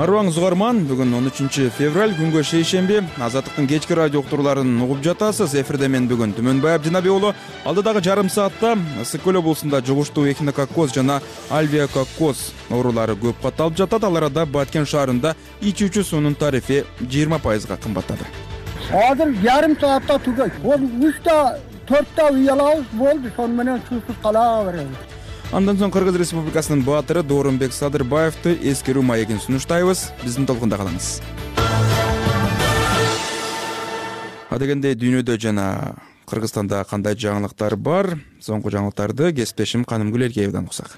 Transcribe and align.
арыбаңыз 0.00 0.38
угарман 0.40 0.78
бүгүн 0.88 1.10
он 1.18 1.28
үчүнчү 1.28 1.66
февраль 1.76 2.14
күнгө 2.16 2.40
шейшемби. 2.48 3.02
Азаттыктын 3.20 3.66
кечки 3.68 3.92
радио 3.92 4.22
уктурууларын 4.22 4.78
угуп 4.80 5.02
жатасыз. 5.04 5.52
Эфирде 5.60 5.90
мен 5.92 6.06
бүгүн 6.08 6.32
түмөнбай 6.38 6.78
абдинаби 6.78 7.10
уулу 7.12 7.34
алдыдагы 7.68 8.00
жарым 8.06 8.30
саатта 8.32 8.78
ысык 9.02 9.20
көл 9.26 9.42
облусунда 9.42 9.82
жугуштуу 9.84 10.24
эхинококкоз 10.32 10.94
жана 10.96 11.20
альвиакоккоз 11.50 12.46
оорулары 12.70 13.18
көп 13.20 13.42
катталып 13.42 13.76
жатат. 13.76 14.08
Ал 14.08 14.16
арада 14.16 14.46
баткен 14.46 14.88
шаарында 14.88 15.34
ичүүчү 15.60 16.06
суунун 16.14 16.34
тарифи 16.34 16.86
жыйырма 17.02 17.36
пайызга 17.44 17.76
кымбаттады. 17.76 18.24
Азыр 18.88 19.36
жарым 19.44 19.76
саатта 19.76 20.16
түгөйт 20.24 20.64
ол 20.64 20.88
учта 21.10 21.58
төрттө 21.84 22.32
үй 22.40 22.48
алабыз 22.48 22.88
болду 22.96 23.36
сонун 23.36 23.56
менен 23.56 23.88
суусуз 23.90 24.16
кала 24.22 24.64
беребиз 24.64 25.19
андан 25.50 25.78
соң 25.80 25.90
кыргыз 25.90 26.14
республикасынын 26.20 26.84
баатыры 26.86 27.24
доорунбек 27.26 27.72
садырбаевди 27.74 28.52
эскерүү 28.70 29.02
маегин 29.02 29.40
сунуштайбыз. 29.42 30.04
Биздин 30.22 30.46
толкунда 30.46 30.78
калыңыз. 30.78 31.08
Адегенде 34.54 34.94
дүйнөдө 34.98 35.38
жана 35.42 35.96
кыргызстанда 36.30 36.84
кандай 36.86 37.18
жаңылыктар 37.18 37.74
бар? 37.74 38.12
Соңку 38.38 38.70
жаңылыктарды 38.70 39.32
кесиптешим 39.34 39.84
канымгүл 39.84 40.28
эркеевден 40.28 40.70
уксак 40.70 40.94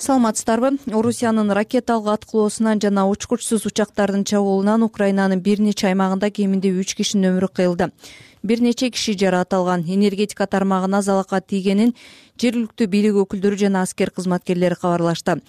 саламатсыздарбы. 0.00 0.78
Орусиянын 0.88 1.52
ракеталык 1.52 2.08
аткылоосунан 2.08 2.80
жана 2.80 3.04
учкучсуз 3.10 3.66
учактардын 3.68 4.24
чабуулунан 4.24 4.82
украинанын 4.82 5.42
бир 5.44 5.60
нече 5.60 5.90
аймагында 5.90 6.30
кеминде 6.32 6.72
үч 6.72 6.94
кишинин 6.96 7.34
өмүрү 7.34 7.50
кыйылды 7.52 7.90
бир 8.42 8.60
нече 8.60 8.90
киши 8.90 9.16
жаракат 9.18 9.54
алган. 9.54 9.84
Энергетика 9.86 10.46
тармагына 10.46 11.02
залалат 11.02 11.46
тийгенин 11.46 11.94
жергиликтүү 12.40 12.86
бийлик 12.88 13.18
өкүлдөрү 13.22 13.58
жана 13.60 13.82
аскер 13.82 14.10
кызматкерлери 14.10 14.74
кабарлашты. 14.80 15.40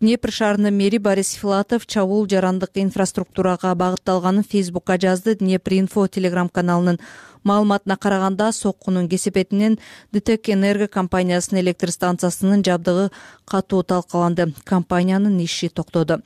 Днепр 0.00 0.32
шаарынын 0.32 0.74
мэри 0.74 0.98
борис 0.98 1.34
филатов 1.36 1.86
чабуул 1.86 2.28
жарандык 2.28 2.70
инфраструктурага 2.74 3.74
багытталганын 3.74 4.44
фейсбукка 4.44 4.98
жазды. 4.98 5.34
Днепр 5.34 5.74
инфо 5.74 6.06
телеграм 6.06 6.48
каналынын 6.48 7.00
маалыматына 7.44 7.96
караганда 7.96 8.52
соккунун 8.52 9.08
кесепетинен 9.08 9.78
дтек 10.12 10.48
энерго 10.48 10.88
компаниясынын 10.88 11.62
электр 11.62 11.90
станциясынын 11.90 12.64
жабдыгы 12.64 13.10
катуу 13.44 13.82
талкаланды. 13.82 14.54
Компаниянын 14.64 15.38
иши 15.44 15.68
токтоду 15.68 16.22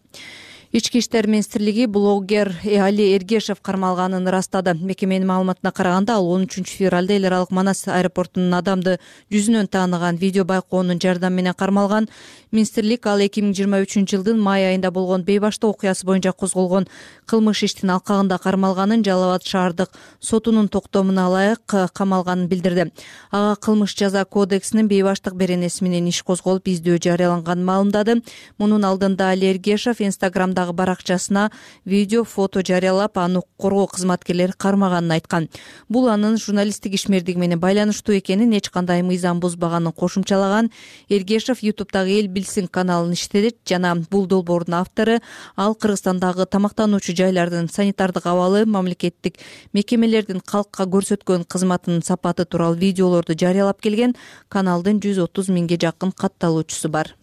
ички 0.72 0.98
иштер 0.98 1.26
министрлиги 1.26 1.84
блогер 1.86 2.54
али 2.64 3.12
эргешев 3.14 3.60
кармалганын 3.60 4.26
ырастады. 4.26 4.72
Мекеменин 4.74 5.26
маалыматына 5.28 5.70
караганда 5.70 6.14
ал 6.16 6.30
он 6.32 6.46
үчүнчү 6.46 6.78
февралда 6.78 7.12
эл 7.12 7.26
аралык 7.28 7.50
манас 7.50 7.84
аэропортунун 7.86 8.54
адамды 8.54 8.98
жүзүнөн 9.30 9.68
тааныган 9.68 10.16
видео 10.16 10.44
байкоонун 10.44 10.98
жардамы 10.98 11.36
менен 11.36 11.54
кармалган. 11.54 12.08
Министрлик 12.52 13.06
ал 13.06 13.20
эки 13.20 13.42
миң 13.44 13.52
жыйырма 13.52 13.82
үчүнчү 13.84 14.16
жылдын 14.16 14.40
май 14.40 14.64
айында 14.70 14.90
болгон 14.90 15.24
бей 15.24 15.38
баштоо 15.40 15.70
окуясы 15.70 16.06
боюнча 16.06 16.32
козголгон 16.32 16.88
кылмыш 17.26 17.62
иштин 17.64 17.90
алкагында 17.90 18.38
кармалганын 18.38 19.04
жалал 19.04 19.30
абад 19.34 19.44
шаардык 19.44 19.90
сотунун 20.20 20.68
токтомуна 20.68 21.28
ылайык 21.28 21.92
камалганын 21.92 22.48
билдирди. 22.48 22.90
Ага 23.30 23.60
кылмыш 23.60 23.94
жаза 23.94 24.24
кодексинин 24.24 24.88
бей 24.88 25.02
баштык 25.02 25.34
беренеси 25.34 25.84
менен 25.84 26.08
иш 26.08 26.22
козголуп 26.22 26.68
издөө 26.68 26.96
жарыяланганын 26.96 27.64
маалымдады. 27.64 28.22
Мунун 28.58 28.84
алдында 28.84 29.30
али 29.32 29.46
эргешев 29.52 30.00
инстаграмда 30.00 30.61
баракчасына 30.70 31.50
видео 31.84 32.22
фото 32.22 32.62
жарыялап 32.62 33.18
аны 33.18 33.40
укук 33.40 33.50
коргоо 33.58 33.86
кызматкерлери 33.86 34.52
кармаганын 34.56 35.12
айткан. 35.12 35.48
Бул 35.88 36.08
анын 36.08 36.36
журналисттик 36.36 36.94
ишмердиги 36.94 37.38
менен 37.38 37.60
байланыштуу 37.60 38.16
экенин 38.18 38.52
эч 38.52 38.70
кандай 38.70 39.02
мыйзам 39.02 39.40
бузбаганын 39.40 39.92
кошумчалаган 39.92 40.70
эргешев 41.08 41.62
ютубтагы 41.62 42.18
эл 42.20 42.28
билсин 42.28 42.68
каналын 42.68 43.12
иштетет 43.12 43.56
жана 43.68 43.94
бул 44.10 44.26
долбоордун 44.26 44.74
автору 44.74 45.18
ал 45.56 45.74
кыргызстандагы 45.74 46.46
тамактануучу 46.46 47.14
жайлардын 47.16 47.68
санитардык 47.68 48.26
абалы 48.26 48.66
мамлекеттик 48.66 49.38
мекемелердин 49.72 50.40
калкка 50.40 50.84
көрсөткөн 50.84 51.46
кызматынын 51.48 52.02
сапаты 52.02 52.44
тууралуу 52.44 52.78
видеолорду 52.78 53.38
жарыялап 53.38 53.80
келген 53.80 54.16
каналдын 54.48 55.00
жүз 55.00 55.24
отуз 55.26 55.48
миңге 55.48 55.80
жакын 55.86 56.12
катталуучусу 56.12 56.88
бар 56.88 57.14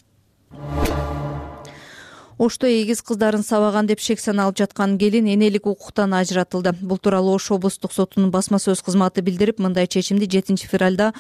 ошто 2.39 2.67
эгиз 2.71 3.01
кыздарын 3.03 3.43
сабаган 3.43 3.87
деп 3.89 3.99
шек 3.99 4.21
саналып 4.23 4.55
жаткан 4.61 4.95
келин 4.97 5.27
энелик 5.27 5.67
укуктан 5.67 6.13
ажыратылды. 6.15 6.71
Бул 6.79 6.97
тууралуу 6.97 7.35
ош 7.35 7.51
облустук 7.51 7.91
сотунун 7.91 8.31
басма 8.31 8.61
сөз 8.63 8.81
кызматы 8.81 9.21
билдирип 9.21 9.59
мындай 9.59 9.87
чечимди 9.87 10.29
жетинчи 10.31 10.67
февралда 10.71 11.11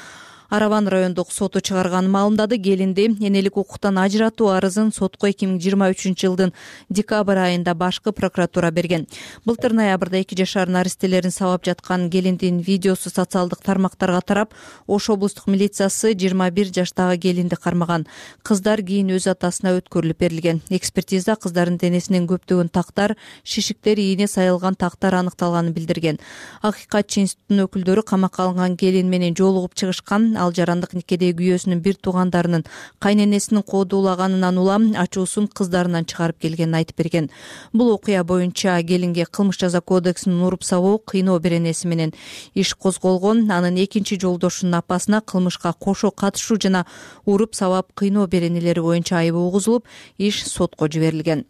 арабан 0.49 0.87
райондук 0.87 1.31
соту 1.31 1.61
чыгарганын 1.61 2.09
маалымдады 2.11 2.57
келинди. 2.57 3.05
Энелик 3.21 3.57
укуктан 3.57 3.97
ажыратуу 3.97 4.49
арызын 4.49 4.91
сотко 4.91 5.29
эки 5.29 5.45
миң 5.45 5.59
жыйырма 5.61 5.89
үчүнчү 5.93 6.25
жылдын 6.25 6.53
декабрь 6.89 7.37
айында 7.37 7.75
башкы 7.75 8.11
прокуратура 8.11 8.71
берген. 8.71 9.07
Былтыр 9.45 9.73
ноябрда 9.73 10.21
эки 10.21 10.35
жашар 10.35 10.67
наристелерин 10.67 11.31
сабап 11.31 11.65
жаткан 11.65 12.09
келиндин 12.09 12.59
видеосу 12.59 13.09
социалдык 13.09 13.61
тармактарга 13.61 14.21
тарап 14.21 14.53
ош 14.87 15.09
облустук 15.09 15.47
милициясы 15.47 16.13
жыйырма 16.13 16.49
бир 16.51 16.73
жаштагы 16.73 17.17
келинди 17.17 17.55
кармаган. 17.55 18.07
Кыздар 18.43 18.81
кийин 18.81 19.13
өз 19.13 19.29
атасына 19.29 19.75
өткөрүлүп 19.77 20.17
берилген. 20.19 20.61
Экспертиза 20.69 21.35
кыздардын 21.35 21.77
денесинен 21.77 22.27
көптөгөн 22.27 22.69
тактар 22.73 23.15
шишиктер 23.43 23.99
ийне 23.99 24.27
сайылган 24.27 24.75
тактар 24.75 25.15
аныкталганын 25.21 25.73
билдирген. 25.73 26.19
Акыйкатчы 26.61 27.21
институттун 27.21 27.65
өкүлдөрү 27.67 28.03
камакка 28.03 28.47
алынган 28.47 28.77
келин 28.77 29.09
менен 29.09 29.35
жолугуп 29.37 29.75
чыгышкан 29.75 30.38
ал 30.39 30.53
жарандык 30.55 30.93
никеде 30.97 31.29
күйөөсүнүн 31.37 31.81
бир 31.83 31.97
туугандарынын 31.99 32.63
кайненесинин 33.03 33.63
коодуулаганынан 33.63 34.57
улам 34.57 34.87
ачуусун 35.03 35.47
кыздарынан 35.47 36.07
чыгарып 36.09 36.39
келгенин 36.39 36.79
айтып 36.79 36.97
берген. 36.97 37.29
Бул 37.73 37.91
окуя 37.93 38.23
боюнча 38.23 38.79
келинге 38.83 39.25
кылмыш 39.25 39.59
жаза 39.59 39.81
кодексинин 39.81 40.41
уруп 40.41 40.63
сабоо 40.63 40.97
кыйноо 40.97 41.39
беренеси 41.39 41.87
менен 41.87 42.13
иш 42.55 42.73
козголгон. 42.73 43.51
Анын 43.51 43.77
экинчи 43.83 44.19
жолдошунун 44.19 44.79
апасына 44.81 45.21
кылмышка 45.21 45.73
кошо 45.73 46.11
катышуу 46.11 46.57
жана 46.61 46.85
уруп 47.25 47.55
сабап 47.55 47.93
кыйноо 47.93 48.27
беренелери 48.27 48.79
боюнча 48.79 49.17
айып 49.19 49.35
угузулуп 49.35 49.85
иш 50.17 50.43
сотко 50.45 50.87
жиберилген 50.87 51.45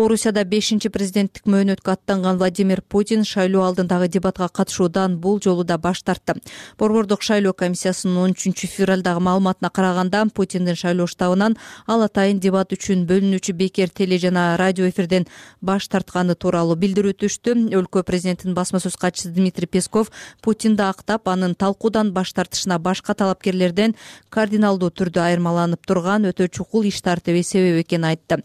орусияда 0.00 0.44
бешинчи 0.48 0.88
президенттик 0.88 1.44
мөөнөткө 1.50 1.92
аттанган 1.92 2.38
владимир 2.40 2.80
путин 2.80 3.24
шайлоо 3.28 3.66
алдындагы 3.68 4.08
дебатка 4.08 4.48
катышуудан 4.48 5.18
бул 5.20 5.40
жолу 5.42 5.64
да 5.64 5.76
баш 5.78 6.02
тартты. 6.02 6.40
Борбордук 6.78 7.22
шайлоо 7.22 7.52
комиссиясынын 7.52 8.16
он 8.16 8.32
үчүнчү 8.32 8.66
февралдагы 8.72 9.20
маалыматына 9.20 9.70
караганда 9.70 10.24
путиндин 10.34 10.76
шайлоо 10.76 11.06
штабынан 11.06 11.56
ал 11.86 12.04
атайын 12.06 12.40
дебат 12.40 12.72
үчүн 12.72 13.04
бөлүнүүчү 13.10 13.52
бекер 13.52 13.90
теле 13.90 14.18
жана 14.18 14.56
радио 14.56 14.88
эфирден 14.88 15.26
баш 15.60 15.88
тартканы 15.88 16.34
тууралуу 16.34 16.76
билдирүү 16.76 17.14
түштү. 17.20 17.56
Өлкө 17.76 18.02
президентинин 18.02 18.54
басма 18.54 18.80
сөз 18.80 18.96
катчысы 18.96 19.34
дмитрий 19.34 19.68
песков 19.68 20.10
путинди 20.40 20.82
актап 20.82 21.28
анын 21.28 21.54
талкуудан 21.54 22.12
баш 22.12 22.32
тартышына 22.32 22.78
башка 22.78 23.14
талапкерлерден 23.14 23.94
кардиналдуу 24.30 24.90
түрдө 24.90 25.26
айырмаланып 25.28 25.84
турган 25.86 26.24
өтө 26.30 26.48
чукул 26.48 26.88
иш 26.88 27.02
тартиби 27.02 27.42
себеп 27.42 27.84
экенин 27.84 28.08
айтты. 28.14 28.42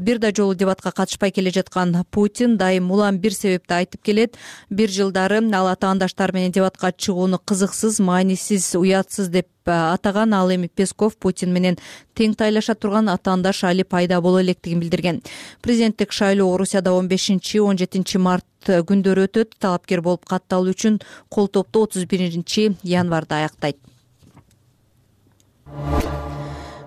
Бир 0.00 0.18
да 0.18 0.32
жолу 0.34 0.54
катышпай 0.82 1.30
келе 1.30 1.50
жаткан 1.50 2.04
путин 2.10 2.56
дайым 2.56 2.90
улам 2.90 3.18
бир 3.18 3.32
себепти 3.32 3.72
айтып 3.74 4.02
келет. 4.02 4.36
Бир 4.70 4.88
жылдары 4.88 5.40
ал 5.54 5.68
атаандаштары 5.68 6.34
менен 6.34 6.52
дебатка 6.52 6.92
чыгууну 6.92 7.38
кызыксыз 7.38 8.00
маанисиз 8.00 8.74
уятсыз 8.74 9.28
деп 9.28 9.48
атаган 9.66 10.34
ал 10.34 10.50
эми 10.50 10.68
песков 10.68 11.16
путин 11.16 11.52
менен 11.52 11.76
тең 12.14 12.34
тайлаша 12.34 12.74
турган 12.74 13.08
атаандаш 13.08 13.64
али 13.64 13.82
пайда 13.82 14.20
боло 14.20 14.40
электигин 14.40 14.80
билдирген. 14.80 15.22
Президенттик 15.62 16.12
шайлоо 16.12 16.54
орусияда 16.54 16.92
он 16.92 17.08
бешинчи 17.08 17.58
он 17.58 17.78
жетинчи 17.78 18.18
март 18.18 18.46
күндөрү 18.66 19.28
өтөт. 19.28 19.58
Талапкер 19.58 20.00
болуп 20.00 20.24
катталуу 20.24 20.72
үчүн 20.72 21.00
кол 21.28 21.48
топтоо 21.48 21.82
отуз 21.84 22.04
биринчи 22.04 22.76
январда 22.82 23.44
аяктайт 23.44 23.76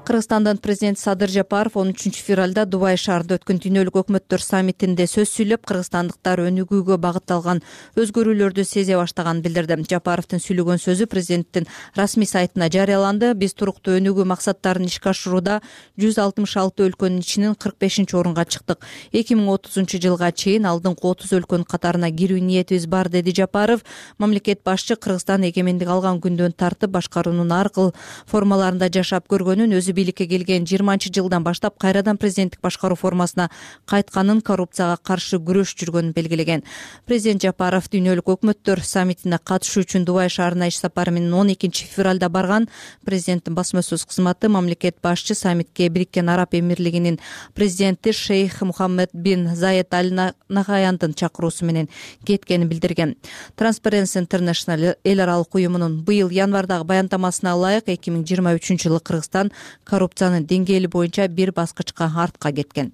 кыргызстандын 0.05 0.57
президенти 0.57 0.99
садыр 0.99 1.29
жапаров 1.29 1.77
он 1.77 1.91
үчүнчү 1.93 2.23
февралда 2.25 2.65
дубай 2.65 2.97
шаарында 2.97 3.37
өткөн 3.37 3.59
дүйнөлүк 3.61 3.99
өкмөттөр 4.01 4.41
саммитинде 4.41 5.05
сөз 5.07 5.29
сүйлөп 5.29 5.67
кыргызстандыктар 5.69 6.41
өнүгүүгө 6.47 6.97
багытталган 6.97 7.61
өзгөрүүлөрдү 8.01 8.65
сезе 8.65 8.97
баштаганын 8.97 9.43
билдирди. 9.45 9.77
Жапаровдун 9.91 10.41
сүйлөгөн 10.41 10.81
сөзү 10.81 11.05
президенттин 11.11 11.67
расмий 11.95 12.25
сайтына 12.25 12.71
жарыяланды. 12.73 13.33
Биз 13.37 13.53
туруктуу 13.53 13.99
өнүгүү 13.99 14.25
максаттарын 14.33 14.89
ишке 14.89 15.11
ашырууда 15.13 15.59
жүз 16.01 16.17
алтымыш 16.23 16.57
алты 16.57 16.87
өлкөнүн 16.89 17.21
ичинен 17.21 17.55
кырк 17.55 17.77
бешинчи 17.79 18.17
орунга 18.17 18.45
чыктык. 18.45 18.81
Эки 19.13 19.37
миң 19.37 19.53
отузунчу 19.53 20.01
жылга 20.01 20.31
чейин 20.31 20.65
алдыңкы 20.65 21.07
отуз 21.13 21.31
өлкөнүн 21.37 21.67
катарына 21.69 22.09
кирүү 22.09 22.41
ниетибиз 22.41 22.87
бар 22.87 23.09
деди 23.09 23.35
жапаров. 23.37 23.85
Мамлекет 24.17 24.63
башчы 24.65 24.95
кыргызстан 24.95 25.45
эгемендик 25.49 25.89
алган 25.89 26.19
күндөн 26.23 26.57
тартып 26.57 26.91
башкаруунун 26.97 27.51
ар 27.51 27.69
кыл 27.69 27.93
формаларында 28.25 28.89
жашап 28.91 29.27
көргөнүн 29.31 29.77
өзү 29.77 29.93
бийликке 30.01 30.25
келген 30.25 30.65
жыйырманчы 30.65 31.11
жылдан 31.13 31.43
баштап 31.45 31.77
кайрадан 31.79 32.17
президенттик 32.17 32.61
башкаруу 32.61 32.97
формасына 32.97 33.49
кайтканын 33.85 34.41
коррупцияга 34.41 34.97
каршы 34.97 35.37
күрөш 35.37 35.75
жүргөнүн 35.77 36.13
белгилеген. 36.15 36.63
Президент 37.05 37.43
жапаров 37.45 37.89
дүйнөлүк 37.93 38.31
өкмөттөр 38.35 38.81
саммитине 38.85 39.37
катышуу 39.37 39.83
үчүн 39.85 40.05
дубай 40.05 40.29
шаарына 40.29 40.71
иш 40.71 40.79
сапары 40.81 41.11
менен 41.13 41.33
он 41.33 41.53
экинчи 41.53 41.85
февралда 41.85 42.29
барган 42.29 42.67
президенттин 43.05 43.55
басма 43.55 43.83
сөз 43.85 44.05
кызматы 44.09 44.49
мамлекет 44.49 44.97
башчы 45.03 45.35
саммитке 45.35 45.89
бириккен 45.89 46.29
араб 46.29 46.55
эмирлигинин 46.55 47.19
президенти 47.53 48.11
шейх 48.11 48.61
мухаммед 48.61 49.11
бин 49.13 49.55
заед 49.55 49.93
аль 49.93 50.13
нахаяндын 50.49 51.13
чакыруусу 51.13 51.65
менен 51.65 51.89
кеткенин 52.25 52.69
билдирген. 52.69 53.15
Transparency 53.57 54.19
international 54.19 54.95
эл 55.03 55.19
аралык 55.21 55.55
уюмунун 55.55 56.01
быйыл 56.03 56.29
январдагы 56.29 56.85
баяндамасына 56.85 57.55
ылайык 57.55 57.89
эки 57.89 58.09
миң 58.09 58.25
жыйырма 58.25 58.55
үчүнчү 58.57 58.89
жылы 58.89 58.99
кыргызстан 58.99 59.51
коррупциянын 59.91 60.47
деңгээли 60.49 60.89
боюнча 60.91 61.27
бир 61.27 61.51
баскычка 61.55 62.07
артка 62.23 62.51
кеткен 62.55 62.91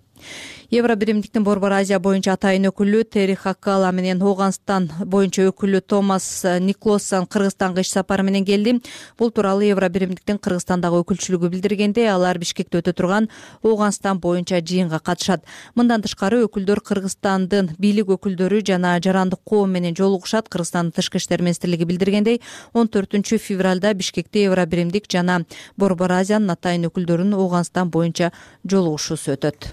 евро 0.70 0.96
биримдиктин 0.96 1.44
борбор 1.44 1.72
азия 1.72 1.98
боюнча 2.00 2.34
атайын 2.36 2.68
өкүлү 2.68 3.06
тери 3.08 3.36
хаккала 3.40 3.88
менен 3.96 4.20
ооганстан 4.20 4.90
боюнча 5.00 5.46
өкүлү 5.48 5.80
томас 5.80 6.44
никлоссон 6.60 7.26
кыргызстанга 7.26 7.86
иш 7.86 7.92
сапары 7.94 8.24
менен 8.24 8.44
келди. 8.46 8.82
Бул 9.18 9.32
тууралуу 9.32 9.64
евро 9.64 9.88
биримдиктин 9.88 10.38
кыргызстандагы 10.38 11.00
өкүлчүлүгү 11.06 11.50
билдиргенде 11.54 12.10
алар 12.12 12.38
бишкекте 12.38 12.82
өтө 12.82 12.94
турган 12.94 13.30
ооганстан 13.64 14.20
боюнча 14.20 14.60
жыйынга 14.60 15.00
катышат. 15.00 15.46
Мындан 15.76 16.04
тышкары 16.04 16.42
өкүлдөр 16.44 16.84
кыргызстандын 16.84 17.72
бийлик 17.80 18.12
өкүлдөрү 18.18 18.60
жана 18.68 18.98
жарандык 19.00 19.40
коом 19.46 19.72
менен 19.72 19.96
жолугушат. 19.96 20.50
Кыргызстандын 20.50 20.92
тышкы 20.92 21.22
иштер 21.24 21.42
министрлиги 21.42 21.88
билдиргендей 21.88 22.42
он 22.74 22.92
төртүнчү 22.92 23.40
февралда 23.40 23.94
бишкекте 23.94 24.44
евро 24.44 24.66
биримдик 24.66 25.08
жана 25.08 25.46
борбор 25.78 26.12
азиянын 26.12 26.58
атайын 26.58 26.90
өкүлдөрүнүн 26.92 27.40
ооганстан 27.40 27.88
боюнча 27.90 28.34
жолугушуусу 28.68 29.38
өтөт 29.38 29.72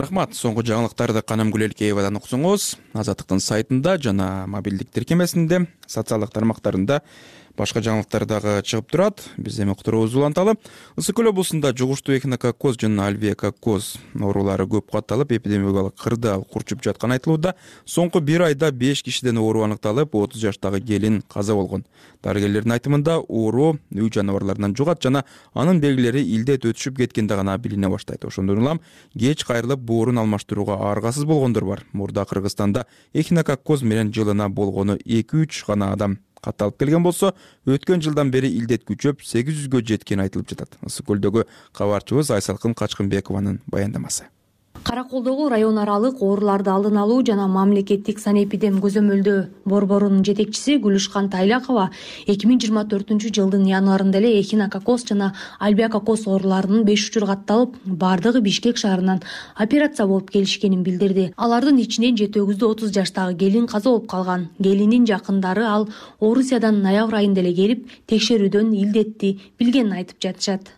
рахмат. 0.00 0.34
Соңку 0.34 0.64
жаңылыктарды 0.66 1.22
каным 1.26 1.52
гүлелкеевадан 1.54 2.18
уксоңуз 2.18 2.74
азаттыктын 2.98 3.40
сайтында 3.42 3.96
жана 4.02 4.46
мобилдик 4.50 4.90
тиркемесинде 4.94 5.64
социалдык 5.86 6.32
тармактарында 6.34 7.00
башка 7.56 7.80
жаңылыктар 7.84 8.24
дагы 8.26 8.54
чыгып 8.66 8.90
турат. 8.90 9.22
Биз 9.36 9.58
эми 9.60 9.72
уктуруубузду 9.74 10.20
уланталы. 10.20 10.56
Ысык 10.96 11.16
көл 11.16 11.30
облусунда 11.30 11.72
жугуштуу 11.76 12.14
эхинококоз 12.16 12.78
жана 12.80 13.06
альвеококоз 13.08 13.94
оорулары 14.20 14.66
көп 14.66 14.90
катталып 14.92 15.32
эпидемиологиялык 15.38 15.94
кырдаал 16.00 16.44
курчуп 16.44 16.82
жатканы 16.82 17.18
айтылууда 17.18 17.54
соңку 17.86 18.20
бир 18.20 18.48
айда 18.48 18.72
беш 18.72 19.02
кишиден 19.02 19.38
оору 19.38 19.62
аныкталып 19.64 20.14
отуз 20.14 20.40
жаштагы 20.40 20.80
келин 20.80 21.22
каза 21.28 21.54
болгон. 21.54 21.84
Дарыгерлердин 22.22 22.72
айтымында 22.72 23.18
оору 23.28 23.78
үй 23.92 24.10
жаныбарларынан 24.10 24.74
жугат 24.76 25.02
жана 25.02 25.24
анын 25.54 25.80
белгилери 25.80 26.24
илдет 26.24 26.64
өтүшүп 26.64 26.98
кеткенде 26.98 27.36
гана 27.36 27.56
билине 27.58 27.88
баштайт. 27.88 28.24
Ошондон 28.24 28.58
улам 28.58 28.80
кеч 29.18 29.44
кайрылып 29.44 29.80
боорун 29.80 30.18
алмаштырууга 30.18 30.80
аргасыз 30.90 31.24
болгондор 31.24 31.64
бар. 31.64 31.84
Мурда 31.92 32.24
кыргызстанда 32.24 32.86
эхинококоз 33.12 33.82
менен 33.82 34.12
жылына 34.12 34.48
болгону 34.48 34.96
эки 35.04 35.44
үч 35.44 35.64
гана 35.66 35.92
адам 35.92 36.18
катталып 36.44 36.78
келген 36.82 37.02
болсо 37.06 37.32
өткөн 37.66 38.04
жылдан 38.04 38.30
бери 38.34 38.52
илдет 38.58 38.84
күчөп 38.88 39.24
сегиз 39.24 39.64
жүзгө 39.64 39.82
жеткени 39.94 40.26
айтылып 40.28 40.52
жатат. 40.52 40.78
Ысык 40.84 41.08
көлдөгү 41.08 41.48
кабарчыбыз 41.72 42.34
айсалкын 42.36 42.76
качкынбекованын 42.78 43.60
баяндамасы 43.66 44.33
кара 44.94 45.08
колдогу 45.10 45.48
район 45.48 45.78
аралык 45.78 46.20
ооруларды 46.22 46.70
алдын 46.70 46.98
алуу 47.02 47.22
жана 47.26 47.48
мамлекеттик 47.50 48.20
санэпидем 48.22 48.76
көзөмөлдөө 48.84 49.38
борборунун 49.66 50.22
жетекчиси 50.28 50.76
гүлүшкан 50.84 51.30
тайлакова 51.32 51.88
эки 52.30 52.46
миң 52.46 52.60
жыйырма 52.62 52.84
төртүнчү 52.92 53.32
жылдын 53.38 53.64
январында 53.66 54.20
эле 54.20 54.30
эхинококоз 54.38 55.06
жана 55.08 55.32
альбиококоз 55.58 56.28
ооруларынын 56.28 56.86
беш 56.86 57.08
учуру 57.08 57.26
катталып 57.32 57.74
баардыгы 58.04 58.44
бишкек 58.46 58.78
шаарынан 58.84 59.24
операция 59.66 60.06
болуп 60.06 60.30
келишкенин 60.30 60.86
билдирди. 60.86 61.32
Алардын 61.36 61.82
ичинен 61.82 62.16
жети 62.16 62.38
отуз 62.38 62.94
жаштагы 62.94 63.34
келин 63.42 63.66
каза 63.66 63.90
болуп 63.90 64.06
калган. 64.06 64.48
Келиндин 64.62 65.10
жакындары 65.10 65.66
ал 65.66 65.88
орусиядан 66.20 66.82
ноябрь 66.86 67.18
айында 67.24 67.42
эле 67.42 67.54
келип 67.58 67.90
текшерүүдөн 68.06 68.72
илдетти 68.78 69.38
билгенин 69.58 69.98
айтып 69.98 70.22
жатышат 70.22 70.70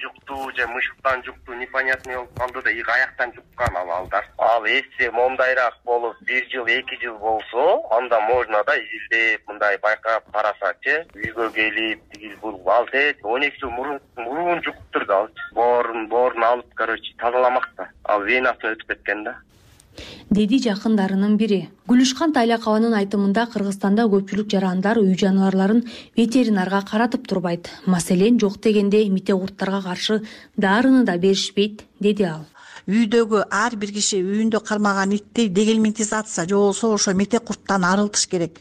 жукту 0.00 0.50
же 0.56 0.66
мышыктан 0.66 1.22
жукту 1.24 1.54
непонятный 1.54 2.16
болуп 2.16 2.38
калды 2.38 2.62
да 2.62 2.70
и 2.70 2.82
каяктан 2.82 3.32
жуккан 3.34 3.76
ал 3.76 3.86
балдар 3.86 4.24
ал 4.38 4.64
эссе 4.64 5.10
моундайраак 5.10 5.76
болуп 5.84 6.16
бир 6.22 6.44
жыл 6.50 6.66
эки 6.66 6.98
жыл 7.02 7.18
болсо 7.18 7.82
анда 7.90 8.20
можно 8.20 8.62
да 8.64 8.76
изилдеп 8.76 9.48
мындай 9.48 9.78
байкап 9.78 10.30
карасачы 10.32 11.06
үйгө 11.14 11.52
келип 11.52 12.00
тигил 12.12 12.36
бул 12.42 12.70
ал 12.70 12.86
тээ 12.86 13.14
он 13.22 13.42
эки 13.42 13.58
жыл 13.60 13.70
мурун 13.70 14.62
жугуптур 14.62 15.06
да 15.06 15.18
алчы 15.18 15.42
боорун 15.52 16.08
боорун 16.08 16.44
алып 16.44 16.74
короче 16.74 17.14
тазаламак 17.18 17.68
да. 17.76 17.88
Ал 18.04 18.22
венасына 18.22 18.72
өтүп 18.74 18.88
кеткен 18.88 19.24
да 19.24 19.36
деди 20.30 20.58
жакындарынын 20.64 21.36
бири. 21.36 21.68
Гүлүшкан 21.88 22.32
тайлакованын 22.36 22.94
айтымында 23.00 23.46
кыргызстанда 23.52 24.06
көпчүлүк 24.12 24.48
жарандар 24.52 25.00
үй 25.02 25.16
жаныбарларын 25.18 25.84
ветеринарга 26.16 26.82
каратып 26.88 27.26
турбайт. 27.28 27.70
Маселен 27.86 28.38
жок 28.40 28.60
дегенде 28.62 29.04
мите 29.10 29.34
курттарга 29.34 29.82
каршы 29.82 30.22
дарыны 30.56 31.04
да 31.04 31.18
беришпейт 31.18 31.84
деди 32.00 32.24
ал 32.24 32.46
үйдөгү 32.88 33.44
ар 33.50 33.76
бир 33.78 33.92
киши 33.94 34.18
үйүндө 34.22 34.60
кармаган 34.66 35.12
итти 35.14 35.48
дегельментизация 35.48 36.46
же 36.48 36.56
болбосо 36.56 36.92
ошо 36.94 37.14
мете 37.14 37.38
курттан 37.38 37.84
арылтыш 37.84 38.26
керек. 38.26 38.58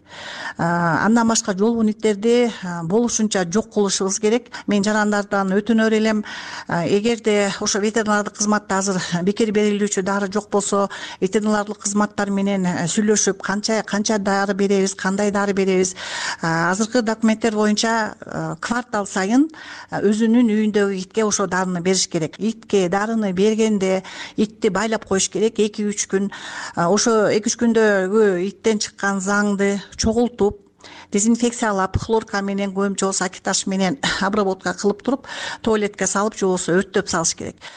Андан 0.57 1.27
башка 1.27 1.53
жолбун 1.57 1.89
иттерди 1.89 2.51
болушунча 2.83 3.45
жок 3.51 3.73
кылышыбыз 3.73 4.19
керек. 4.19 4.51
Мен 4.67 4.83
жарандардан 4.83 5.51
өтүнөр 5.57 5.93
элем. 5.93 6.23
Эгерде 6.67 7.51
ошо 7.59 7.79
ветеринардык 7.79 8.37
кызматта 8.37 8.77
азыр 8.77 9.01
бекер 9.23 9.51
берилүүчү 9.51 10.03
дары 10.03 10.31
жок 10.31 10.51
болсо 10.51 10.89
ветеринардык 11.19 11.81
кызматтар 11.81 12.29
менен 12.29 12.67
сүйлөшүп 12.85 13.41
канча 13.41 13.81
канча 13.83 14.19
дары 14.19 14.53
беребиз 14.53 14.93
кандай 14.93 15.31
дары 15.31 15.53
беребиз. 15.53 15.95
Азыркы 16.41 17.01
документтер 17.01 17.55
боюнча 17.55 18.13
квартал 18.61 19.07
сайын 19.07 19.49
өзүнүн 19.91 20.53
үйүндөгү 20.53 21.01
итке 21.01 21.25
ошол 21.25 21.47
дарыны 21.47 21.81
бериш 21.81 22.07
керек. 22.07 22.35
Итке 22.37 22.87
дарыны 22.89 23.33
бергенде 23.33 24.03
итти 24.37 24.69
байлап 24.69 25.05
коюш 25.05 25.29
керек. 25.29 25.59
Эки 25.59 25.85
үч 25.87 26.07
күн 26.11 26.31
ошо 26.75 27.29
эки 27.33 27.51
үч 27.51 27.57
күндөгү 27.61 28.25
иттен 28.47 28.81
чыккан 28.83 29.21
заңды 29.23 29.77
чогултуп 29.97 30.59
дезинфекциялап 31.11 31.97
хлорка 32.01 32.41
менен 32.41 32.73
көбүнчө 32.75 33.09
болсо 33.09 33.25
акиташ 33.27 33.65
менен 33.67 33.99
обработка 34.27 34.73
кылып 34.73 35.03
туруп 35.05 35.27
туалетке 35.61 36.07
салып 36.07 36.37
же 36.39 36.47
болбосо 36.47 36.77
өрттөп 36.79 37.11
салыш 37.11 37.35
керек 37.35 37.71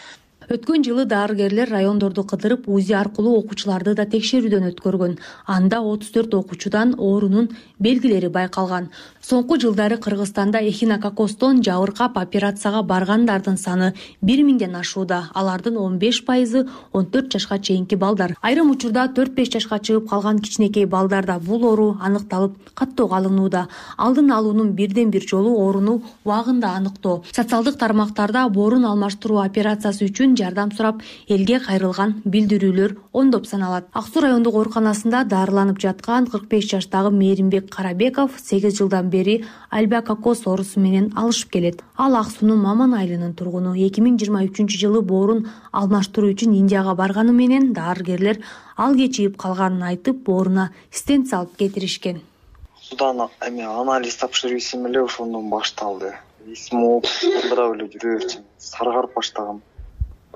өткөн 0.50 0.84
жылы 0.84 1.04
дарыгерлер 1.08 1.70
райондорду 1.70 2.24
кыдырып 2.24 2.68
узи 2.68 2.92
аркылуу 2.92 3.38
окуучуларды 3.38 3.94
да 3.94 4.04
текшерүүдөн 4.04 4.68
өткөргөн. 4.72 5.18
Анда 5.46 5.80
отуз 5.80 6.10
төрт 6.12 6.34
окуучудан 6.34 6.94
оорунун 6.98 7.48
белгилери 7.78 8.28
байкалган. 8.28 8.90
Соңку 9.24 9.56
жылдары 9.60 9.96
кыргызстанда 9.96 10.60
эхинококостон 10.68 11.62
жабыркап 11.64 12.18
операцияга 12.18 12.82
баргандардын 12.82 13.56
саны 13.56 13.94
бир 14.20 14.42
миңден 14.44 14.76
ашууда. 14.76 15.30
Алардын 15.34 15.78
он 15.78 15.98
беш 15.98 16.24
пайызы 16.24 16.66
он 16.92 17.06
төрт 17.06 17.32
жашка 17.32 17.58
чейинки 17.58 17.94
балдар. 17.94 18.36
Айрым 18.42 18.70
учурда 18.70 19.08
төрт 19.08 19.32
беш 19.34 19.50
жашка 19.52 19.78
чыгып 19.78 20.08
калган 20.10 20.38
кичинекей 20.38 20.84
балдарда 20.84 21.38
бул 21.38 21.64
оору 21.64 21.96
аныкталып 22.00 22.74
каттоого 22.74 23.16
алынууда 23.16 23.68
алдын 23.96 24.30
алуунун 24.32 24.72
бирден 24.72 25.10
бир 25.10 25.24
жолу 25.26 25.56
ооруну 25.56 26.02
убагында 26.24 26.74
аныктоо. 26.76 27.22
Социалдык 27.32 27.78
тармактарда 27.78 28.48
боорун 28.48 28.84
алмаштыруу 28.84 29.40
операциясы 29.40 30.04
үчүн 30.10 30.33
жардам 30.36 30.72
сурап 30.72 31.02
элге 31.28 31.60
кайрылган 31.60 32.22
билдирүүлөр 32.24 32.96
ондоп 33.12 33.46
саналат. 33.46 33.86
Ак 33.92 34.06
суу 34.08 34.22
райондук 34.22 34.54
ооруканасында 34.54 35.24
дарыланып 35.30 35.78
жаткан 35.78 36.26
кырк 36.26 36.48
беш 36.50 36.68
жаштагы 36.70 37.10
мээримбек 37.10 37.70
карабеков 37.70 38.38
сегиз 38.42 38.78
жылдан 38.78 39.10
бери 39.10 39.44
альбиококоз 39.70 40.46
оорусу 40.46 40.80
менен 40.80 41.12
алышып 41.16 41.50
келет. 41.50 41.82
Ал 41.96 42.16
ак 42.16 42.30
суунун 42.30 42.60
маман 42.62 42.94
айылынын 42.94 43.34
тургуну 43.34 43.74
эки 43.74 44.00
миң 44.00 44.18
жыйырма 44.18 44.44
үчүнчү 44.48 44.78
жылы 44.82 45.02
боорун 45.02 45.46
алмаштыруу 45.72 46.34
үчүн 46.34 46.54
индияга 46.58 46.94
барганы 46.94 47.32
менен 47.32 47.72
дарыгерлер 47.72 48.42
ал 48.76 48.94
кечигип 48.94 49.36
калганын 49.36 49.82
айтып 49.90 50.24
бооруна 50.26 50.70
стенд 50.90 51.28
салып 51.28 51.56
кетиришкен. 51.56 52.22
Судан 52.82 53.28
эме 53.40 53.66
анализ 53.66 54.16
тапшырып 54.16 54.86
эле 54.88 55.02
ошондон 55.02 55.50
башталды. 55.50 56.14
Эсим 56.52 56.82
ооп 56.84 57.06
калтырап 57.08 57.74
эле 57.74 57.86
жүрө 57.92 58.18
берчү 58.18 58.42
саргарып 58.58 59.14
баштагам 59.16 59.62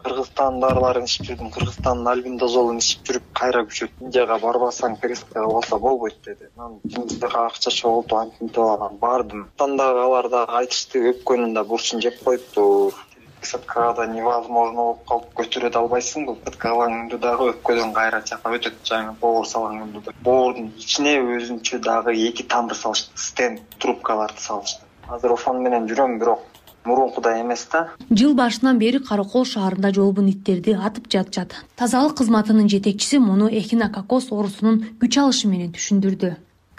кыргызстандын 0.04 0.60
дарыларын 0.64 1.06
ичип 1.08 1.26
жүрдүм. 1.28 1.50
Кыргызстандын 1.54 2.10
альбиндозолун 2.12 2.78
ичип 2.82 3.04
жүрүп 3.08 3.26
кайра 3.40 3.64
күчөт. 3.68 3.92
Индияга 4.04 4.38
барбасаң 4.42 4.96
перевязка 5.02 5.34
кылып 5.34 5.58
алса 5.60 5.78
болбойт 5.82 6.16
деди. 6.24 6.48
Анан 6.56 6.78
индияга 6.84 7.44
акча 7.46 7.70
чогултуп 7.70 8.18
антип 8.18 8.40
мынтип 8.42 8.64
анан 8.64 8.96
бардым. 9.02 9.44
Андагы 9.66 10.02
алар 10.06 10.30
дагы 10.32 10.58
айтышты 10.62 11.04
өпкөнүн 11.12 11.54
да 11.54 11.64
бурчун 11.64 12.02
жеп 12.04 12.18
коюптур. 12.24 12.96
Пересадкага 13.38 13.94
да 14.00 14.06
невозможно 14.10 14.82
болуп 14.82 15.04
калып 15.08 15.30
көтөрө 15.40 15.70
да 15.70 15.84
албайсың 15.84 16.26
бул. 16.26 16.36
Пересадка 16.42 16.72
кылган 16.72 17.08
дагы 17.28 17.52
өпкөдөн 17.52 17.94
кайра 17.94 18.22
чакап 18.32 18.58
өтөт. 18.58 18.82
Жаңы 18.90 19.14
боор 19.20 19.46
салган 19.46 19.92
да. 19.94 20.14
Боордун 20.26 20.72
ичине 20.76 21.18
өзүнчө 21.22 21.78
дагы 21.78 22.16
эки 22.28 22.42
тамыр 22.42 22.74
салышты. 22.74 23.14
Стенд 23.14 23.62
трубкаларды 23.78 24.42
салышты. 24.42 24.82
Азыр 25.08 25.32
ошону 25.32 25.62
менен 25.64 25.86
жүрөм 25.88 26.18
бирок 26.20 26.42
мурункудай 26.84 27.40
эмес 27.42 27.66
да. 27.72 27.88
Жыл 28.10 28.34
башынан 28.34 28.78
бери 28.78 29.00
каракол 29.00 29.44
шаарында 29.44 29.92
жолбун 29.94 30.28
иттерди 30.30 30.74
атып 30.74 31.08
жатышат. 31.12 31.54
Тазалык 31.76 32.16
кызматынын 32.18 32.68
жетекчиси 32.68 33.18
муну 33.18 33.48
эхинококос 33.48 34.30
оорусунун 34.32 34.84
күч 35.02 35.18
алышы 35.22 35.48
менен 35.48 35.74
түшүндүрдү. 35.76 36.32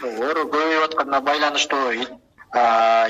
Оору 0.04 0.48
көбөйүп 0.54 0.88
атканына 0.88 1.22
байланыштуу 1.22 1.92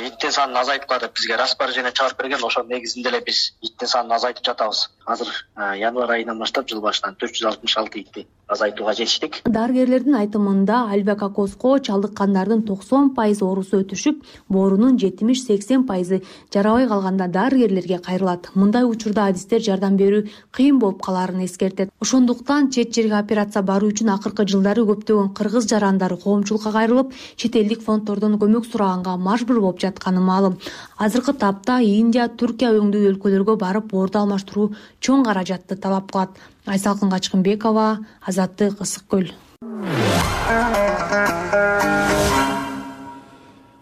иттин 0.08 0.32
санын 0.36 0.58
азайткыла 0.60 1.00
деп 1.00 1.14
бизге 1.16 1.38
распоряжение 1.38 1.92
чыгарып 1.92 2.18
берген 2.20 2.44
ошонун 2.44 2.74
негизинде 2.76 3.10
эле 3.10 3.22
биз 3.22 3.54
иттин 3.62 3.88
санын 3.88 4.18
азайтып 4.18 4.46
жатабыз. 4.46 4.90
Азыр 5.06 5.32
январь 5.78 6.18
айынан 6.18 6.40
баштап 6.40 6.68
жыл 6.68 6.82
башынан 6.82 7.16
төрт 7.16 7.38
жүз 7.38 7.48
алтымыш 7.54 7.78
алты 7.78 8.02
итти 8.02 8.28
азайтууга 8.50 8.94
жетиштик. 8.98 9.42
Дарыгерлердин 9.46 10.16
айтымында 10.20 10.82
альбакокоско 10.94 11.78
чалдыккандардын 11.86 12.64
токсон 12.68 13.12
пайызы 13.16 13.46
оорусу 13.46 13.80
өтүшүп 13.84 14.24
боорунун 14.50 14.98
жетимиш 15.00 15.44
сексен 15.46 15.86
пайызы 15.88 16.22
жарабай 16.54 16.88
калганда 16.88 17.28
дарыгерлерге 17.28 18.00
кайрылат. 18.00 18.50
Мындай 18.56 18.84
учурда 18.90 19.28
адистер 19.30 19.62
жардам 19.62 19.98
берүү 19.98 20.26
кыйын 20.52 20.80
болуп 20.80 21.02
калаарын 21.06 21.46
эскертет. 21.46 21.94
Ошондуктан 22.02 22.72
чет 22.72 22.94
жерге 22.96 23.20
операция 23.20 23.62
баруу 23.62 23.92
үчүн 23.94 24.10
акыркы 24.16 24.48
жылдары 24.50 24.86
көптөгөн 24.90 25.34
кыргыз 25.38 25.70
жарандары 25.70 26.18
коомчулукка 26.18 26.72
кайрылып 26.74 27.14
чет 27.36 27.56
элдик 27.56 27.84
фонддордон 27.86 28.40
көмөк 28.42 28.66
сураганга 28.66 29.18
мажбур 29.18 29.62
болуп 29.62 29.80
жатканы 29.80 30.22
маалым. 30.22 30.58
Азыркы 30.98 31.34
тапта 31.34 31.80
индия 31.86 32.28
туркия 32.28 32.74
өңдүү 32.74 33.14
өлкөлөргө 33.14 33.58
барып 33.62 33.92
боорду 33.94 34.20
алмаштыруу 34.20 34.72
чоң 35.00 35.24
каражатты 35.26 35.78
талап 35.78 36.12
кылат 36.12 36.30
айсалкын 36.66 37.12
качкынбекова 37.12 38.00
азаттык 38.26 38.82
ысык 38.82 39.08
көл. 39.08 39.32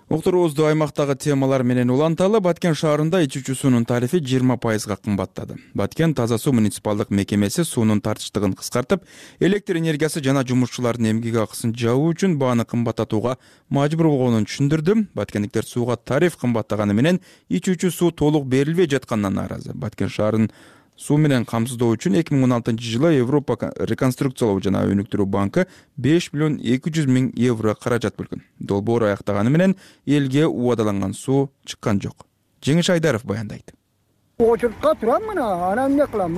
Уктуруубузду 0.07 0.63
аймактагы 0.65 1.17
темалар 1.19 1.63
менен 1.67 1.89
уланталы 1.91 2.39
баткен 2.39 2.71
шаарында 2.79 3.19
ичүүчү 3.25 3.53
суунун 3.59 3.83
тарифи 3.85 4.21
жыйырма 4.23 4.55
пайызга 4.55 4.95
кымбаттады. 4.95 5.57
Баткен 5.75 6.13
таза 6.15 6.37
суу 6.39 6.53
муниципалдык 6.55 7.11
мекемеси 7.11 7.65
суунун 7.67 7.99
тартыштыгын 7.99 8.53
кыскартып 8.55 9.03
электр 9.43 9.75
энергиясы 9.81 10.23
жана 10.23 10.45
жумушчулардын 10.47 11.11
эмгек 11.11 11.35
акысын 11.43 11.75
жабуу 11.75 12.13
үчүн 12.13 12.37
бааны 12.39 12.63
кымбаттатууга 12.63 13.35
мажбур 13.69 14.07
болгонун 14.07 14.47
түшүндүрдү. 14.47 15.11
Баткендиктер 15.13 15.67
сууга 15.67 15.97
тариф 15.97 16.39
кымбаттаганы 16.39 16.95
менен 16.95 17.19
ичүүчү 17.51 17.91
суу 17.91 18.11
толук 18.15 18.47
берилбей 18.47 18.87
жатканына 18.87 19.29
нааразы. 19.41 19.75
Баткен 19.75 20.07
шаарын 20.07 20.49
суу 20.97 21.17
менен 21.17 21.45
камсыздоо 21.45 21.93
үчүн 21.95 22.19
эки 22.19 22.33
миң 22.33 22.49
он 22.49 22.57
алтынчы 22.57 22.91
жылы 22.91 23.13
европа 23.15 23.71
реконструкциялоо 23.77 24.59
жана 24.59 24.83
өнүктүрүү 24.89 25.25
банкы 25.25 25.67
беш 25.95 26.31
миллион 26.33 26.59
эки 26.59 26.89
жүз 26.89 27.07
миң 27.07 27.31
евро 27.37 27.75
каражат 27.75 28.17
бөлгөн. 28.17 28.43
Долбоор 28.59 29.11
аяктаганы 29.11 29.49
менен 29.49 29.75
элге 30.05 30.47
убадаланган 30.47 31.13
суу 31.13 31.51
чыккан 31.65 32.01
жок. 32.01 32.25
Жеңиш 32.61 32.89
айдаров 32.89 33.23
баяндайт 33.25 33.77
очередка 34.39 34.93
турам 34.95 35.23
мына 35.25 35.71
анан 35.71 35.91
эмне 35.91 36.05
кылам 36.07 36.37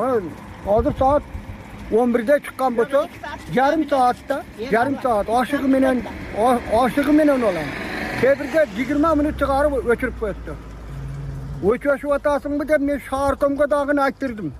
азыр 0.66 0.94
саат 0.98 1.24
он 1.92 2.13
бирде 2.13 2.39
чыккан 2.46 2.75
болсо 2.75 3.10
жарым 3.54 3.89
саатта 3.89 4.44
жарым 4.72 4.96
саат 5.01 5.28
ашыгы 5.30 5.68
менен 5.68 6.01
ашыгы 6.84 7.12
менен 7.12 7.44
алам 7.44 7.68
кээ 8.22 8.36
бирде 8.39 8.66
жыйырма 8.78 9.12
мүнөт 9.20 9.36
чыгарып 9.42 9.74
өчүрүп 9.84 10.20
коет 10.20 10.38
да 10.46 10.56
өчөшүп 11.60 12.12
атасыңбы 12.16 12.66
деп 12.68 12.84
мен 12.88 13.01
шааркомго 13.10 13.66
дагы 13.68 13.96
айттырдым. 14.00 14.54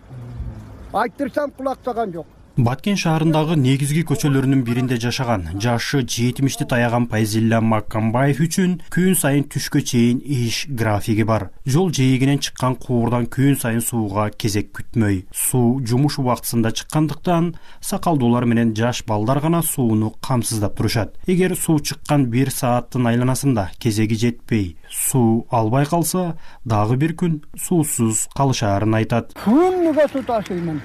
Айттырсам 0.91 1.51
кулак 1.51 1.77
салган 1.86 2.12
жок 2.12 2.38
баткен 2.58 2.98
шаарындагы 3.00 3.56
негизги 3.60 4.01
көчөлөрүнүн 4.08 4.63
биринде 4.68 4.98
жашаган 5.00 5.46
жашы 5.63 6.01
жетимишти 6.01 6.65
таяган 6.68 7.06
пайзилла 7.12 7.62
маккамбаев 7.63 8.41
үчүн 8.44 8.74
күн 8.94 9.15
сайын 9.20 9.46
түшкө 9.51 9.82
чейин 9.91 10.20
иш 10.24 10.65
графиги 10.68 11.24
бар. 11.24 11.50
Жол 11.65 11.91
жээгинен 11.96 12.41
чыккан 12.44 12.75
куурдан 12.75 13.27
күн 13.32 13.56
сайын 13.60 13.82
сууга 13.86 14.29
кезек 14.32 14.74
күтмөй. 14.75 15.25
Суу 15.32 15.79
жумуш 15.86 16.20
убактысында 16.20 16.74
чыккандыктан 16.75 17.53
сакалдуулар 17.79 18.46
менен 18.46 18.74
жаш 18.75 19.03
балдар 19.08 19.39
гана 19.39 19.62
сууну 19.62 20.12
камсыздап 20.20 20.75
турушат. 20.75 21.15
Эгер 21.27 21.56
суу 21.56 21.79
чыккан 21.79 22.27
бир 22.34 22.51
сааттын 22.51 23.08
айланасында 23.13 23.70
кезеги 23.79 24.20
жетпей 24.20 24.75
суу 24.89 25.46
албай 25.50 25.86
калса 25.86 26.36
дагы 26.65 26.98
бир 26.98 27.15
күн 27.15 27.39
суусуз 27.56 28.27
калышаарын 28.36 29.00
айтат. 29.00 29.34
Күнүгө 29.46 30.10
суу 30.12 30.25
ташыймын 30.27 30.82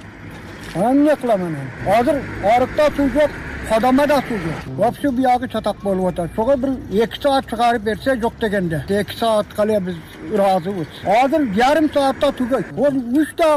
эмне 0.75 1.15
кылам 1.15 1.41
анан 1.43 1.69
азыр 1.99 2.21
арыкта 2.43 2.91
суу 2.95 3.09
жок 3.09 3.31
кодомо 3.69 4.07
да 4.07 4.21
суу 4.27 4.37
жок. 4.37 4.77
Вообще 4.77 5.11
биягы 5.11 5.47
чатак 5.47 5.77
болуп 5.81 6.07
атат. 6.07 6.31
Ошого 6.31 6.55
бир 6.57 6.69
эки 6.91 7.21
саат 7.21 7.45
чыгарып 7.49 7.81
берсе 7.81 8.15
жок 8.19 8.33
дегенде. 8.39 8.83
Эки 8.89 9.15
саатка 9.17 9.63
эле 9.63 9.79
биз 9.79 9.95
ыраазыбыз. 10.33 10.87
Азыр 11.05 11.47
жарым 11.55 11.89
саатта 11.93 12.31
түгөйт 12.39 12.67
ол 12.77 12.93
үчтө 13.21 13.49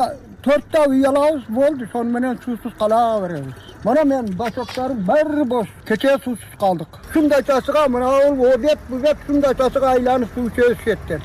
төрттө 0.43 0.85
үй 0.89 1.05
алабыз 1.05 1.43
болду. 1.49 1.85
Ошону 1.85 2.11
менен 2.11 2.39
суусуз 2.45 2.73
кала 2.79 3.21
беребиз. 3.27 3.55
Мына 3.85 4.05
менин 4.05 4.35
бачокторум 4.37 4.99
баары 5.05 5.45
бош 5.45 5.67
кечээ 5.89 6.19
суусуз 6.25 6.55
калдык. 6.59 6.89
Ушундай 7.11 7.43
чачыга 7.43 7.89
мына 7.89 8.33
бул 8.35 8.53
обед 8.53 8.79
бубед 8.89 9.17
ушундай 9.25 9.55
чачыга 9.55 9.91
айланып 9.93 10.29
суу 10.35 10.49
ичебиз 10.49 10.79
четтен 10.85 11.23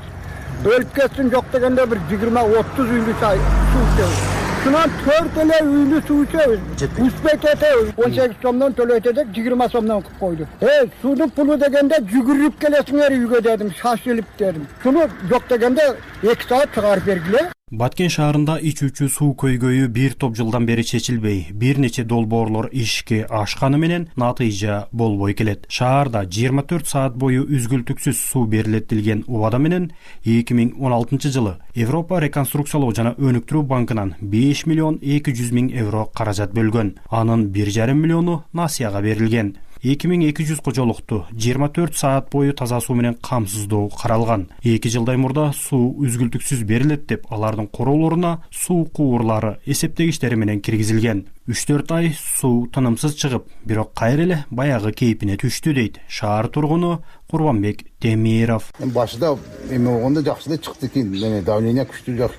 өлүп 0.63 0.93
кетсин 0.95 1.29
жок 1.31 1.49
дегенде 1.51 1.85
бир 1.85 1.99
жыйырма 2.09 2.45
отуз 2.59 2.87
үйлүү 2.87 3.17
суу 3.19 3.83
ичебиз 3.89 4.32
ушунан 4.63 4.91
төрт 5.03 5.37
эле 5.43 5.55
үйлүү 5.67 5.99
суу 6.07 6.23
ичебиз 6.23 6.83
үспөй 7.05 7.35
кетебиз 7.43 7.89
он 7.99 8.13
сегиз 8.15 8.35
сомдон 8.41 8.75
төлөйт 8.77 9.07
эдик 9.11 9.33
жыйырма 9.35 9.67
сомдон 9.69 10.01
кылып 10.01 10.19
койду. 10.19 10.47
Э 10.61 10.87
суунун 11.01 11.29
пулу 11.35 11.57
дегенде 11.59 11.99
жүгүрүп 12.13 12.55
келесиңер 12.61 13.11
үйгө 13.17 13.41
дедим 13.43 13.73
шашылып 13.81 14.29
дедим. 14.39 14.67
Ушуну 14.79 15.09
жок 15.29 15.43
дегенде 15.49 15.89
эки 16.23 16.47
саат 16.47 16.71
чыгарып 16.75 17.03
бергиле 17.05 17.49
баткен 17.73 18.11
шаарында 18.13 18.59
ичүүчү 18.69 19.07
суу 19.09 19.31
көйгөйү 19.41 19.87
бир 19.93 20.13
топ 20.21 20.35
жылдан 20.37 20.67
бери 20.69 20.83
чечилбей 20.85 21.39
бир 21.57 21.79
нече 21.81 22.03
долбоорлор 22.05 22.67
ишке 22.71 23.23
ашканы 23.25 23.79
менен 23.81 24.05
натыйжа 24.15 24.75
болбой 24.91 25.33
келет. 25.33 25.65
Шаарда 25.69 26.21
жыйырма 26.29 26.61
төрт 26.69 26.91
саат 26.91 27.17
бою 27.17 27.47
үзгүлтүксүз 27.47 28.19
суу 28.19 28.45
берилет 28.45 28.89
делген 28.93 29.23
убада 29.27 29.57
менен 29.57 29.89
эки 30.23 30.53
миң 30.53 30.75
он 30.77 30.93
алтынчы 30.93 31.33
жылы 31.33 31.55
европа 31.73 32.21
реконструкциялоо 32.21 32.93
жана 32.93 33.15
өнүктүрүү 33.17 33.65
банкынан 33.65 34.15
беш 34.21 34.67
миллион 34.69 34.99
эки 35.01 35.33
жүз 35.33 35.49
миң 35.57 35.73
евро 35.73 36.05
каражат 36.13 36.53
бөлгөн. 36.53 36.99
Анын 37.09 37.49
бир 37.49 37.73
жарым 37.73 38.05
миллиону 38.05 38.43
насыяга 38.53 39.01
берилген 39.01 39.55
эки 39.83 40.07
миң 40.07 40.21
эки 40.29 40.45
жүз 40.47 40.61
кожолукту 40.63 41.25
жыйырма 41.35 41.67
төрт 41.75 41.97
саат 41.99 42.29
бою 42.31 42.53
таза 42.55 42.79
суу 42.79 42.95
менен 42.95 43.17
камсыздоо 43.19 43.89
каралган. 43.91 44.47
Эки 44.63 44.87
жылдай 44.87 45.17
мурда 45.19 45.51
суу 45.57 45.91
үзгүлтүксүз 46.05 46.63
берилет 46.63 47.05
деп 47.09 47.27
алардын 47.29 47.67
короолоруна 47.67 48.37
суу 48.49 48.85
куурлары 48.85 49.57
эсептегичтери 49.65 50.39
менен 50.39 50.61
киргизилген. 50.61 51.25
Үч 51.51 51.65
төрт 51.67 51.91
ай 51.91 52.13
суу 52.15 52.69
тынымсыз 52.71 53.17
чыгып 53.19 53.49
бирок 53.67 53.91
кайра 53.93 54.23
эле 54.23 54.37
баягы 54.49 54.93
кейпине 54.93 55.35
түштү 55.35 55.75
дейт. 55.75 55.99
Шаар 56.07 56.47
тургуну 56.47 57.03
курбанбек 57.29 57.83
темиров 57.99 58.71
башында 58.79 59.35
эме 59.69 59.91
болгондо 59.91 60.23
жакшы 60.23 60.49
эле 60.49 60.59
чыкты 60.63 60.87
экен. 60.87 61.11
Давление 61.43 61.83
күчтүү 61.83 62.31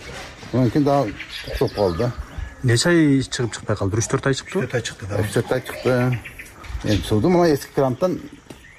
анан 0.55 0.71
кийин 0.71 0.85
дагы 0.85 1.13
токтоп 1.59 1.75
калды. 1.77 2.09
Да 2.09 2.13
нече 2.63 2.89
ай 2.89 3.21
чыгып 3.21 3.53
чыкпай 3.53 3.77
калды? 3.77 3.99
Үч 4.01 4.09
төрт 4.09 4.27
ай 4.27 4.35
чыктыбы 4.35 5.21
үч 5.21 5.35
төрт 5.37 5.53
ай 5.53 5.61
чыкты 5.61 6.34
эми 6.85 7.03
сууду 7.09 7.29
мына 7.29 7.53
эски 7.55 7.73
кранттан 7.75 8.19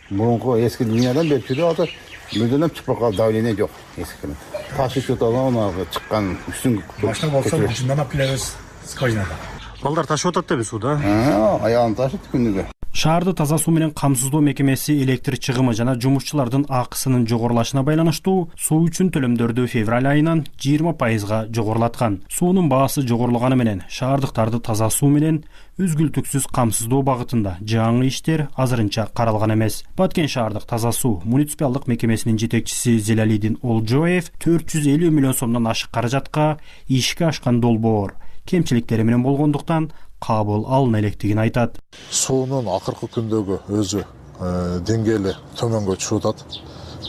мурунку 0.09 0.57
эски 0.57 0.83
линиядан 0.83 1.29
берип 1.29 1.49
жүрүп 1.49 1.71
атыр 1.71 1.89
мүлдөм 2.35 2.69
чыкпай 2.69 2.95
калды 2.99 3.17
давление 3.17 3.55
жок 3.55 3.71
эски 3.97 4.21
кран 4.21 4.35
ташып 4.77 5.09
атабы 5.15 5.87
чыккан 5.91 6.37
үстүңкү 6.51 7.05
машина 7.07 7.31
болсо 7.31 7.57
ушундан 7.57 7.99
алып 7.99 8.11
келебиз 8.11 8.55
скважинада. 8.85 9.35
Балдар 9.81 10.05
ташып 10.05 10.29
атат 10.29 10.47
да 10.47 10.55
эми 10.55 10.63
сууду 10.63 10.97
э 11.01 11.59
аягын 11.63 11.95
ташыйт 11.95 12.29
күнүгө 12.31 12.67
шаарды 12.95 13.33
таза 13.33 13.57
суу 13.57 13.73
менен 13.73 13.91
камсыздоо 13.91 14.39
мекемеси 14.39 14.93
электр 15.03 15.35
чыгымы 15.35 15.73
жана 15.75 15.97
жумушчулардын 15.99 16.63
акысынын 16.69 17.25
жогорулашына 17.27 17.81
байланыштуу 17.83 18.51
суу 18.55 18.85
үчүн 18.87 19.09
төлөмдөрдү 19.11 19.65
февраль 19.67 20.07
айынан 20.07 20.45
жыйырма 20.55 20.93
пайызга 20.95 21.41
жогорулаткан. 21.51 22.21
Суунун 22.31 22.69
баасы 22.71 23.03
жогорулаганы 23.03 23.57
менен 23.59 23.83
шаардыктарды 23.91 24.61
таза 24.63 24.87
суу 24.89 25.09
менен 25.11 25.41
үзгүлтүксүз 25.75 26.47
камсыздоо 26.55 27.03
багытында 27.03 27.57
жаңы 27.67 28.07
иштер 28.07 28.47
азырынча 28.55 29.09
каралган 29.13 29.57
эмес. 29.57 29.83
Баткен 29.97 30.31
шаардык 30.31 30.63
таза 30.63 30.93
суу 30.95 31.19
муниципалдык 31.25 31.89
мекемесинин 31.91 32.39
жетекчиси 32.39 32.95
зелалидин 32.99 33.59
олжоев 33.61 34.31
төрт 34.39 34.71
жүз 34.71 34.87
элүү 34.95 35.11
миллион 35.11 35.35
сомдон 35.35 35.67
ашык 35.67 35.91
каражатка 35.91 36.61
ишке 36.87 37.27
ашкан 37.27 37.59
долбоор 37.59 38.15
кемчиликтери 38.45 39.03
менен 39.03 39.23
болгондуктан 39.23 39.89
кабыл 40.25 40.65
алына 40.67 40.99
электигин 40.99 41.39
айтат. 41.39 41.77
Суунун 42.11 42.69
акыркы 42.71 43.09
күндөгү 43.13 43.59
өзү 43.79 44.01
э, 44.01 44.79
деңгээли 44.87 45.35
төмөнгө 45.59 45.97
түшүп 46.01 46.25
атат. 46.25 46.59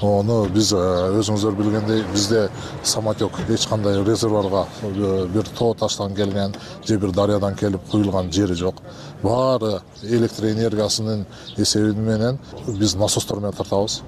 Ону 0.04 0.42
биз 0.52 0.74
э, 0.76 0.80
өзүңүздөр 1.20 1.56
билгендей 1.56 2.02
бизде 2.12 2.42
самотек 2.84 3.38
эч 3.48 3.64
кандай 3.70 4.02
резервуарга 4.04 4.66
э, 4.82 5.26
бир 5.32 5.48
тоо 5.56 5.72
таштан 5.74 6.14
келген 6.14 6.54
же 6.84 6.98
бир 6.98 7.12
дарыядан 7.16 7.56
келип 7.56 7.88
куюлган 7.90 8.30
жери 8.32 8.54
жок. 8.54 8.82
Баары 9.22 9.80
электр 10.02 10.50
энергиясынын 10.50 11.24
эсеби 11.56 11.96
менен 11.96 12.38
биз 12.66 12.94
насостор 12.94 13.40
менен 13.40 13.56
тартабыз 13.56 14.02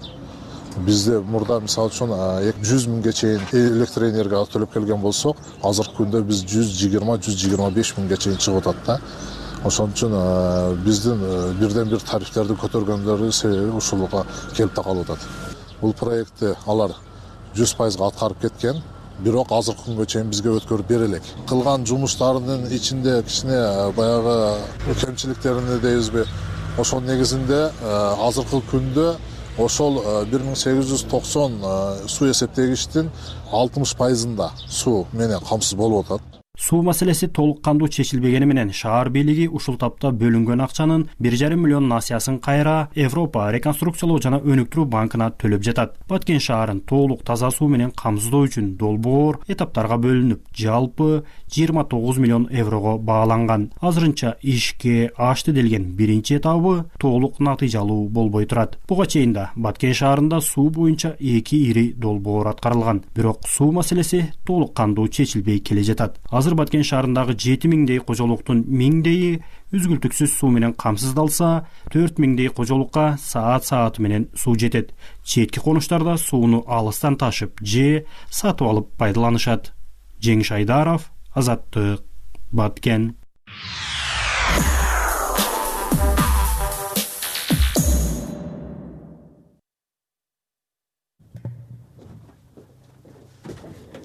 бизде 0.87 1.19
мурда 1.21 1.59
мисалы 1.61 1.91
үчүн 1.91 2.13
жүз 2.65 2.87
миңге 2.91 3.13
чейин 3.13 3.41
электр 3.53 4.05
энергия 4.09 4.45
төлөп 4.53 4.73
келген 4.75 5.01
болсок 5.03 5.37
азыркы 5.65 6.03
күндө 6.03 6.23
биз 6.29 6.45
жүз 6.49 6.71
жыйырма 6.81 7.19
жүз 7.25 7.39
жыйырма 7.43 7.71
беш 7.75 7.95
миңге 7.97 8.17
чейин 8.17 8.39
чыгып 8.39 8.67
атат 8.67 8.85
да. 8.87 8.99
Ошон 9.65 9.91
үчүн 9.91 10.13
биздин 10.85 11.25
бирден 11.59 11.89
бир 11.91 12.05
тарифтерди 12.07 12.55
көтөргөндөрү 12.63 13.33
себеби 13.33 13.73
ушулга 13.77 14.25
келип 14.55 14.75
такалып 14.77 15.11
атат. 15.11 15.25
Бул 15.81 15.95
проектти 15.99 16.55
алар 16.67 16.95
жүз 17.59 17.75
пайызга 17.79 18.07
аткарып 18.07 18.45
кеткен 18.47 18.79
бирок 19.19 19.51
азыркы 19.51 19.89
күнгө 19.89 20.07
чейин 20.07 20.31
бизге 20.31 20.53
өткөрүп 20.61 20.87
бере 20.87 21.09
элек. 21.11 21.23
Кылган 21.51 21.87
жумуштарынын 21.87 22.69
ичинде 22.71 23.23
кичине 23.27 23.59
баягы 23.97 24.37
кемчиликтерин 25.01 25.81
дейбизби 25.83 26.23
ошонун 26.79 27.11
негизинде 27.11 27.65
азыркы 27.83 28.63
күндө 28.71 29.17
ошол 29.59 29.99
бир 30.31 30.45
миң 30.47 30.57
сегиз 30.59 30.91
жүз 30.93 31.05
токсон 31.11 31.59
суу 32.07 32.31
эсептегичтин 32.31 33.11
алтымыш 33.61 33.95
пайызында 33.99 34.53
суу 34.81 35.07
менен 35.13 35.43
камсыз 35.49 35.79
болуп 35.79 36.07
атат 36.07 36.28
суу 36.59 36.83
маселеси 36.83 37.29
толук 37.29 37.63
кандуу 37.63 37.89
чечилбегени 37.89 38.45
менен 38.45 38.73
шаар 38.73 39.09
бийлиги 39.11 39.47
ушул 39.47 39.77
тапта 39.79 40.11
бөлүнгөн 40.11 40.61
акчанын 40.65 41.05
бир 41.23 41.35
жарым 41.39 41.61
миллион 41.63 41.87
насыясын 41.89 42.41
кайра 42.43 42.89
европа 42.97 43.45
реконструкциялоо 43.55 44.19
жана 44.19 44.41
өнүктүрүү 44.43 44.87
банкына 44.91 45.31
төлөп 45.39 45.63
жатат. 45.63 45.95
Баткен 46.09 46.41
шаарын 46.43 46.81
толук 46.81 47.23
таза 47.23 47.53
суу 47.55 47.69
менен 47.69 47.93
камсыздоо 47.95 48.49
үчүн 48.49 48.73
долбоор 48.81 49.39
этаптарга 49.47 50.01
бөлүнүп 50.03 50.51
жалпы 50.53 51.23
жыйырма 51.47 51.85
тогуз 51.85 52.19
миллион 52.19 52.49
еврого 52.51 52.99
бааланган. 52.99 53.71
Азырынча 53.81 54.35
ишке 54.43 55.13
ашты 55.17 55.53
делген 55.53 55.95
биринчи 55.95 56.41
этабы 56.41 56.91
толук 56.99 57.39
натыйжалуу 57.39 58.09
болбой 58.09 58.47
турат. 58.47 58.81
Буга 58.89 59.07
чейин 59.07 59.33
да 59.33 59.53
баткен 59.55 59.95
шаарында 59.95 60.41
суу 60.41 60.71
боюнча 60.71 61.15
эки 61.21 61.55
ири 61.71 61.93
долбоор 61.93 62.49
аткарылган. 62.49 63.05
Бирок 63.15 63.47
суу 63.47 63.71
маселеси 63.71 64.33
толук 64.45 64.75
кандуу 64.75 65.07
чечилбей 65.07 65.61
келе 65.61 65.85
жатат 65.85 66.19
азыр 66.49 66.57
баткен 66.57 66.85
шаарындагы 66.87 67.35
жети 67.37 67.69
миңдей 67.69 67.99
кожолуктун 68.01 68.63
миңдейи 68.73 69.43
үзгүлтүксүз 69.77 70.33
суу 70.39 70.49
менен 70.55 70.73
камсыздалса 70.81 71.67
төрт 71.93 72.17
миңдей 72.23 72.49
кожолукка 72.49 73.19
саат 73.21 73.69
сааты 73.69 74.01
менен 74.01 74.29
суу 74.35 74.57
жетет. 74.57 74.95
Четки 75.25 75.61
конуштарда 75.61 76.17
сууну 76.17 76.65
алыстан 76.67 77.21
ташып 77.21 77.61
же 77.61 78.07
сатып 78.31 78.67
алып 78.71 78.91
пайдаланышат. 78.97 79.75
Жеңиш 80.25 80.55
айдаров 80.57 81.11
азаттык 81.35 82.01
баткен 82.51 83.13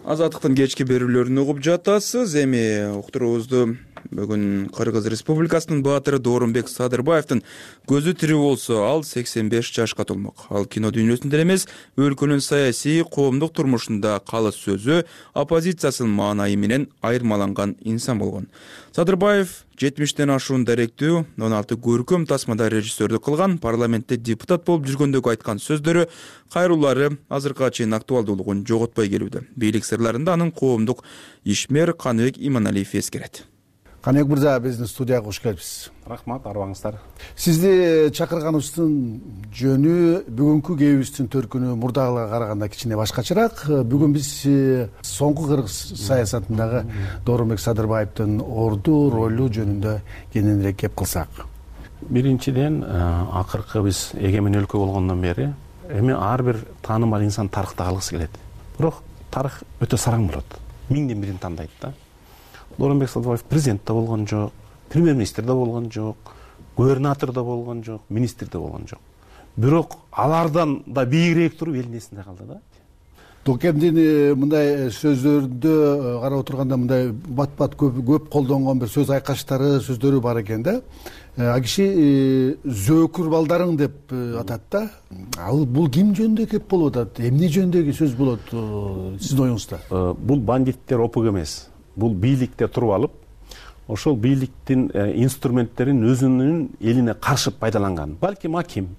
азаттыктын 0.04 0.56
кечки 0.60 0.84
берүүлөрүн 0.84 1.40
угуп 1.40 1.62
жатасыз 1.64 2.36
эми 2.42 2.64
уктуруубузду 2.98 3.78
бүгүн 4.18 4.70
кыргыз 4.76 5.08
республикасынын 5.12 5.82
баатыры 5.86 6.20
доорунбек 6.20 6.70
садырбаевдин 6.70 7.44
көзү 7.90 8.14
тирүү 8.20 8.40
болсо 8.42 8.84
ал 8.88 9.04
сексен 9.04 9.50
беш 9.50 9.72
жашка 9.74 10.06
толмок. 10.06 10.48
Ал 10.50 10.66
кино 10.66 10.92
дүйнөсүндө 10.94 11.38
эле 11.38 11.48
эмес 11.48 11.68
өлкөнүн 11.98 12.42
саясий 12.42 13.04
коомдук 13.04 13.54
турмушунда 13.58 14.20
калыс 14.30 14.60
сөзү 14.62 15.04
оппозициянын 15.34 16.14
маанайы 16.14 16.58
менен 16.58 16.88
айырмаланган 17.02 17.76
инсан 17.82 18.20
болгон. 18.20 18.50
Садырбаев 18.96 19.64
жетимиштен 19.80 20.30
ашуун 20.30 20.66
даректүү 20.68 21.24
он 21.42 21.54
алты 21.58 21.76
көркөм 21.76 22.28
тасмада 22.30 22.70
режиссердүк 22.70 23.24
кылган 23.26 23.58
парламентте 23.58 24.18
депутат 24.18 24.66
болуп 24.68 24.86
жүргөндөгү 24.90 25.34
айткан 25.34 25.62
сөздөрү 25.64 26.06
кайруулары 26.54 27.16
азыркыга 27.30 27.72
чейин 27.72 27.98
актуалдуулугун 27.98 28.66
жоготпой 28.70 29.10
келүүдө. 29.10 29.48
Бийлик 29.58 29.88
сырларында 29.90 30.38
анын 30.38 30.52
коомдук 30.52 31.04
ишмер 31.44 31.94
каныбек 31.94 32.38
иманалиев 32.38 32.94
эскерет 32.94 33.48
каныбек 34.04 34.28
мырза 34.28 34.60
биздин 34.60 34.88
студияга 34.88 35.30
кош 35.30 35.40
келипсиз 35.40 35.92
рахмат 36.06 36.44
арыбаңыздар 36.44 36.98
сизди 37.40 38.10
чакырганыбыздын 38.18 38.98
жөнү 39.56 39.94
бүгүнкү 40.28 40.76
кебибиздин 40.82 41.30
төркүнү 41.32 41.78
мурдагыларга 41.80 42.34
караганда 42.34 42.68
кичине 42.68 42.98
башкачараак 43.00 43.64
бүгүн 43.88 44.18
биз 44.18 44.34
э, 44.52 44.90
соңку 45.08 45.48
кыргыз 45.48 45.80
саясатындагы 46.04 46.84
доорунбек 47.24 47.64
садырбаевдин 47.64 48.42
орду 48.44 49.08
ролу 49.14 49.48
жөнүндө 49.48 49.96
кененирээк 50.36 50.84
кеп 50.84 51.00
кылсак. 51.00 51.46
Биринчиден 52.02 52.84
э, 52.84 53.02
акыркы 53.40 53.86
биз 53.88 54.10
эгемен 54.20 54.60
өлкө 54.66 54.84
болгондон 54.84 55.24
бери 55.24 55.54
эми 55.88 56.12
ар 56.12 56.44
бир 56.44 56.66
таанымал 56.82 57.24
инсан 57.24 57.48
тарыхта 57.48 57.88
калгысы 57.88 58.18
келет. 58.18 58.40
Бирок 58.78 59.00
тарых 59.32 59.64
өтө 59.80 59.96
сараң 59.96 60.28
болот. 60.28 60.60
Миңден 60.90 61.22
бирин 61.24 61.40
тандайт 61.40 61.72
да 61.80 61.94
доорунбек 62.78 63.10
садырбаев 63.10 63.44
президент 63.44 63.82
да 63.86 63.94
болгон 63.94 64.28
жок 64.28 64.52
премьер 64.90 65.14
министр 65.14 65.44
да 65.44 65.54
болгон 65.54 65.92
жок 65.92 66.18
губернатор 66.76 67.32
да 67.32 67.44
болгон 67.44 67.84
жок 67.84 68.02
министр 68.10 68.48
да 68.52 68.60
болгон 68.60 68.88
жок. 68.90 69.00
Бирок 69.56 69.94
алардан 70.12 70.84
да 70.86 71.06
бийигирээк 71.06 71.58
туруп 71.58 71.76
элдин 71.76 71.98
эсинде 71.98 72.24
калды 72.24 72.44
да. 72.44 72.60
Докемдин 73.46 73.98
э, 73.98 74.36
мындай 74.40 74.90
сөздөрүндө 74.96 75.72
э, 75.72 76.20
карап 76.22 76.46
отурганда 76.46 76.78
мындай 76.80 77.10
бат 77.12 77.52
бат 77.58 77.74
көп 77.76 78.30
колдонгон 78.32 78.80
бир 78.80 78.88
сөз 78.88 79.12
айкаштары 79.12 79.82
сөздөрү 79.84 80.22
бар 80.24 80.40
экен 80.40 80.64
да. 80.64 80.78
Э, 81.36 81.50
ал 81.52 81.60
киши 81.62 82.56
зөөкүр 82.64 83.28
балдарың 83.34 83.76
деп 83.78 84.16
атат 84.40 84.64
да. 84.72 84.86
Ал 85.38 85.66
бул 85.66 85.92
ким 85.92 86.16
жөнүндө 86.16 86.48
кеп 86.56 86.70
болуп 86.72 86.96
атат? 86.96 87.20
Эмне 87.20 87.52
жөнүндөгү 87.52 87.98
сөз 88.00 88.16
болот 88.16 88.56
сиздин 89.20 89.50
оюңузда? 89.50 89.84
Бул 90.24 90.40
бандиттер 90.40 91.04
опук 91.04 91.28
эмес 91.34 91.66
бул 91.96 92.14
бийликте 92.14 92.68
туруп 92.68 92.92
алып 92.98 93.20
ошол 93.88 94.16
бийликтин 94.16 94.90
э, 94.94 95.12
инструменттерин 95.24 96.04
өзүнүн 96.08 96.68
элине 96.80 97.14
каршы 97.14 97.52
пайдаланган. 97.52 98.16
Балким 98.22 98.56
аким 98.56 98.96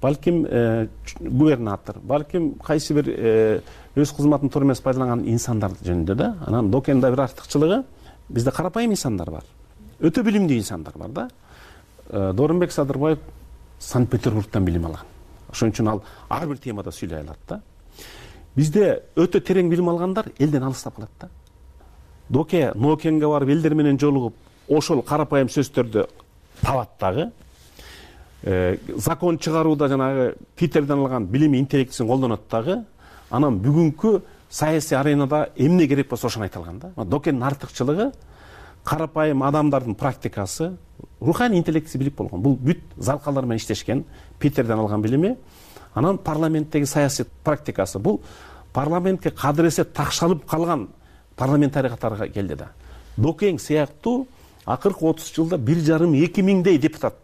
балким 0.00 0.46
э, 0.48 0.88
губернатор 1.20 1.98
балким 2.02 2.54
кайсы 2.54 2.94
бир 2.94 3.08
э, 3.08 3.60
өз 3.94 4.14
кызматын 4.16 4.50
туура 4.50 4.66
эмес 4.66 4.80
пайдаланган 4.80 5.26
инсандар 5.28 5.76
жөнүндө 5.84 6.14
да 6.14 6.36
анан 6.46 6.70
докенда 6.70 7.10
бир 7.10 7.26
артыкчылыгы 7.26 7.84
бизде 8.28 8.50
карапайым 8.50 8.92
инсандар 8.92 9.30
бар 9.30 9.44
өтө 10.00 10.24
билимдүү 10.24 10.56
инсандар 10.56 10.96
бар 10.98 11.08
да. 11.08 11.28
Доорунбек 12.10 12.72
садырбаев 12.72 13.18
санкт 13.78 14.10
петербургтан 14.10 14.64
билим 14.64 14.86
алган. 14.86 15.06
Ошон 15.50 15.70
үчүн 15.70 15.88
ал 15.88 16.02
ар 16.28 16.46
бир 16.46 16.58
темада 16.58 16.90
сүйлөй 16.90 17.20
алат 17.20 17.38
да. 17.48 17.60
Бизде 18.56 19.02
өтө 19.16 19.40
терең 19.40 19.70
билим 19.70 19.88
алгандар 19.88 20.32
элден 20.38 20.64
алыстап 20.64 20.96
калат 20.96 21.10
да 21.20 21.28
доке 22.32 22.72
ноокенге 22.74 23.28
барып 23.28 23.48
элдер 23.48 23.74
менен 23.74 23.98
жолугуп 24.00 24.34
ошол 24.68 25.02
карапайым 25.02 25.48
сөздөрдү 25.52 26.06
табат 26.62 26.90
дагы 27.00 27.30
э, 28.42 28.78
закон 28.96 29.38
чыгарууда 29.38 29.88
жанагы 29.88 30.34
питерден 30.56 30.98
алган 30.98 31.26
билими 31.26 31.58
интеллектисин 31.58 32.08
колдонот 32.08 32.48
дагы 32.50 32.84
анан 33.30 33.58
бүгүнкү 33.60 34.22
саясий 34.52 34.96
аренада 34.96 35.50
эмне 35.56 35.86
керек 35.88 36.08
болсо 36.08 36.26
ошону 36.26 36.44
айта 36.44 36.58
алган 36.58 36.78
да. 36.78 37.04
Докенин 37.04 37.42
артыкчылыгы 37.42 38.12
карапайым 38.84 39.42
адамдардын 39.42 39.94
практикасы 39.94 40.76
руханий 41.20 41.58
интеллектиси 41.58 41.98
бийлик 41.98 42.16
болгон. 42.16 42.42
Бул 42.42 42.56
бүт 42.56 42.80
залкалар 42.96 43.44
менен 43.44 43.60
иштешкен 43.60 44.04
питерден 44.38 44.78
алган 44.78 45.02
билими. 45.02 45.36
Анан 45.94 46.18
парламенттеги 46.18 46.84
саясий 46.84 47.24
практикасы. 47.44 47.98
Бул 47.98 48.20
парламентке 48.72 49.30
кадыресе 49.30 49.84
такшалып 49.84 50.44
калган 50.46 50.88
парламентарий 51.36 51.90
катары 51.90 52.28
келди 52.30 52.54
да. 52.54 52.72
Докең 53.16 53.58
сыяктуу 53.58 54.26
акыркы 54.64 55.06
отуз 55.06 55.32
жылда 55.34 55.58
бир 55.58 55.78
жарым 55.78 56.14
эки 56.14 56.40
миңдей 56.40 56.78
депутат 56.78 57.16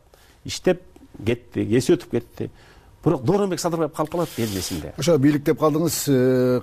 иштеп 0.45 0.83
кетти 1.25 1.65
эси 1.77 1.95
өтүп 1.97 2.11
кетти. 2.11 2.51
Бирок 3.05 3.23
доорунбек 3.23 3.61
садырбаев 3.63 3.93
калып 3.95 4.11
калат 4.11 4.33
элдин 4.37 4.59
эсинде 4.59 4.91
ошо 4.99 5.15
бийлик 5.23 5.45
деп 5.47 5.61
калдыңыз 5.61 5.95
э, 6.11 6.17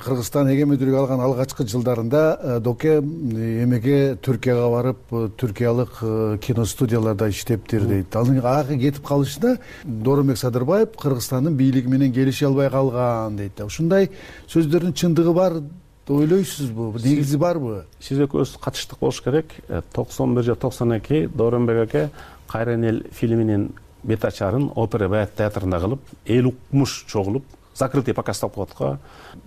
кыргызстан 0.04 0.50
эгемендүүлүк 0.52 0.98
алган 1.00 1.22
алгачкы 1.24 1.66
жылдарында 1.72 2.24
э, 2.36 2.58
доке 2.60 2.98
эмеге 3.00 4.18
түркияга 4.22 4.68
барып 4.70 5.16
э, 5.16 5.22
түркиялык 5.40 5.96
киностудияларда 6.44 7.30
иштептир 7.32 7.88
дейт 7.88 8.16
анын 8.20 8.44
ага 8.44 8.76
кетип 8.76 9.08
калышында 9.08 9.56
доорунбек 9.86 10.38
садырбаев 10.38 10.94
кыргызстандын 11.02 11.56
бийлиги 11.56 11.88
менен 11.88 12.14
келише 12.14 12.46
албай 12.46 12.70
калган 12.70 13.40
дейт 13.40 13.56
да. 13.58 13.66
Ушундай 13.66 14.12
сөздөрдүн 14.52 14.94
чындыгы 14.94 15.34
бар 15.34 15.62
ойлойсузбу? 16.10 16.94
Негизи 17.04 17.38
барбы? 17.38 17.86
сиз 18.00 18.20
экөөбүз 18.20 18.58
катыштык 18.62 19.00
болуш 19.00 19.22
керек. 19.22 19.54
Э, 19.68 19.82
токсон 19.94 20.36
бир 20.36 20.44
же 20.44 20.56
токсон 20.56 20.94
эки. 20.94 21.28
Доорунбек 21.28 21.88
аке 21.88 22.10
кайран 22.48 22.84
эл 22.84 23.04
фильминин 23.12 23.72
бет 24.04 24.26
ачарын 24.26 24.72
опера 24.76 25.10
балет 25.10 25.36
театрында 25.36 25.80
кылып 25.80 26.02
эл 26.26 26.48
укмуш 26.48 27.06
чогулуп 27.08 27.44
закрытый 27.74 28.14
показ 28.14 28.42
го. 28.42 28.98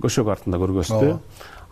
Көшөгө 0.03 0.31
артында 0.33 0.59
көргөздү 0.59 1.19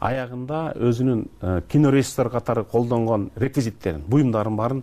аягында 0.00 0.60
өзүнүн 0.76 1.26
э, 1.40 1.60
кинорежиссер 1.68 2.28
катары 2.30 2.64
колдонгон 2.64 3.30
реквизиттерин 3.36 4.02
буюмдарын 4.08 4.56
баарын 4.56 4.82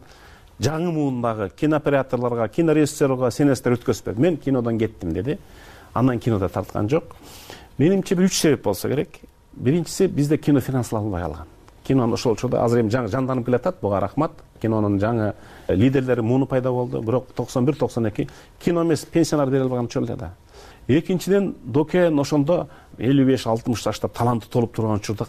жаңы 0.60 0.92
муундагы 0.92 1.50
кинооператорлорго 1.60 2.48
кинорежиссерго 2.50 3.30
сценаристтер 3.32 3.78
өткөзүп 3.78 4.10
берди 4.10 4.22
мен 4.22 4.38
кинодон 4.38 4.80
кеттим 4.80 5.14
деди. 5.14 5.38
Андан 5.94 6.20
кинодо 6.20 6.50
тарткан 6.50 6.90
жок. 6.90 7.16
Менимче 7.78 8.16
бир 8.16 8.26
үч 8.26 8.40
себеп 8.40 8.64
болсо 8.64 8.90
керек 8.90 9.20
биринчиси 9.56 10.08
бизде 10.08 10.38
кино 10.38 10.62
финансыланбай 10.62 11.22
калган. 11.22 11.48
Кинону 11.84 12.14
ошол 12.14 12.34
учурда 12.34 12.64
азыр 12.64 12.82
эми 12.82 12.90
жаңы 12.90 13.10
жанданып 13.12 13.46
келатат 13.46 13.82
буга 13.82 14.00
рахмат. 14.00 14.32
Кинонун 14.62 15.00
жаңы 15.00 15.34
лидерлери 15.68 16.22
муну 16.22 16.46
пайда 16.46 16.72
болду. 16.72 17.02
Бирок 17.02 17.34
токсон 17.36 17.66
бир 17.66 17.76
токсон 17.76 18.08
эки. 18.08 18.30
Кино 18.64 18.84
эмес 18.84 19.06
пенсиялар 19.06 19.50
бере 19.50 19.64
албаган 19.64 19.86
учур 19.86 20.04
эле 20.04 20.16
да. 20.16 20.34
Экинчиден 20.88 21.56
докен 21.64 22.20
ошондо 22.20 22.68
элүү 22.98 23.26
беш 23.26 23.48
алтымыш 23.48 23.84
жашта 23.84 24.08
таланты 24.08 24.50
толуп 24.50 24.76
турган 24.76 24.98
учурда 24.98 25.28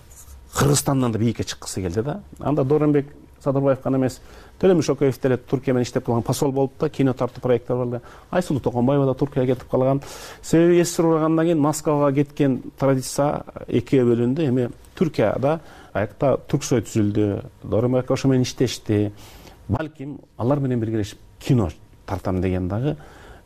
кыргызстандан 0.54 1.12
да 1.12 1.18
бийикке 1.18 1.44
чыккысы 1.44 1.82
келди 1.82 2.02
да. 2.02 2.20
Анда 2.38 2.64
дооронбек 2.64 3.06
садырбаев 3.44 3.82
гана 3.82 4.00
эмес. 4.00 4.20
Төлөмүш 4.60 4.88
мишокеев 4.88 5.20
деле 5.20 5.36
туркия 5.36 5.74
менен 5.74 5.86
иштеп 5.86 6.06
калган 6.06 6.22
посол 6.22 6.52
болуп 6.52 6.78
да 6.80 6.88
кино 6.88 7.14
тартуу 7.14 7.42
проекттер 7.42 7.76
бар 7.76 7.86
эле 7.86 8.00
айсулуу 8.30 8.62
токонбаева 8.62 9.06
да 9.06 9.14
туркияга 9.14 9.54
кетип 9.54 9.70
калган. 9.70 10.00
Себеби 10.42 10.84
ссср 10.84 11.06
ургандан 11.06 11.46
кийин 11.46 11.60
москвага 11.60 12.12
кеткен 12.14 12.62
традиция 12.78 13.44
экиге 13.68 14.04
бөлүндү 14.04 14.48
эми 14.48 14.68
түркияда 14.96 15.58
аякта 15.92 16.36
турксой 16.48 16.82
түзүлдү. 16.82 17.42
Дооронбек 17.62 18.04
ака 18.04 18.14
ошо 18.14 18.28
менен 18.28 18.42
иштешти. 18.42 19.12
Балким 19.68 20.18
алар 20.36 20.60
менен 20.60 20.80
биргелешип 20.80 21.18
кино 21.40 21.70
тартам 22.06 22.40
деген 22.40 22.68
дагы 22.68 22.96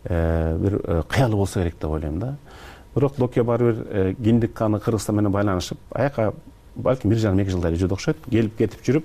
э, 0.05 0.59
бир 0.59 0.81
э, 0.85 1.03
кыялы 1.09 1.37
болсо 1.37 1.61
керек 1.61 1.79
деп 1.81 1.91
ойлойм 1.91 2.19
да. 2.19 2.37
Бирок 2.95 3.17
доке 3.17 3.43
баары 3.43 3.73
бир 3.73 3.87
э, 3.91 4.15
киндик 4.15 4.53
каны 4.55 4.81
кыргызстан 4.81 5.17
менен 5.17 5.33
байланышып 5.33 5.79
аяка 5.93 6.33
балким 6.75 7.11
бир 7.11 7.19
жарым 7.19 7.39
эки 7.39 7.51
жылдай 7.51 7.73
эле 7.73 7.81
жүрдү 7.81 7.95
окшойт. 7.95 8.17
Келип 8.31 8.57
кетип 8.57 8.83
жүрүп 8.87 9.05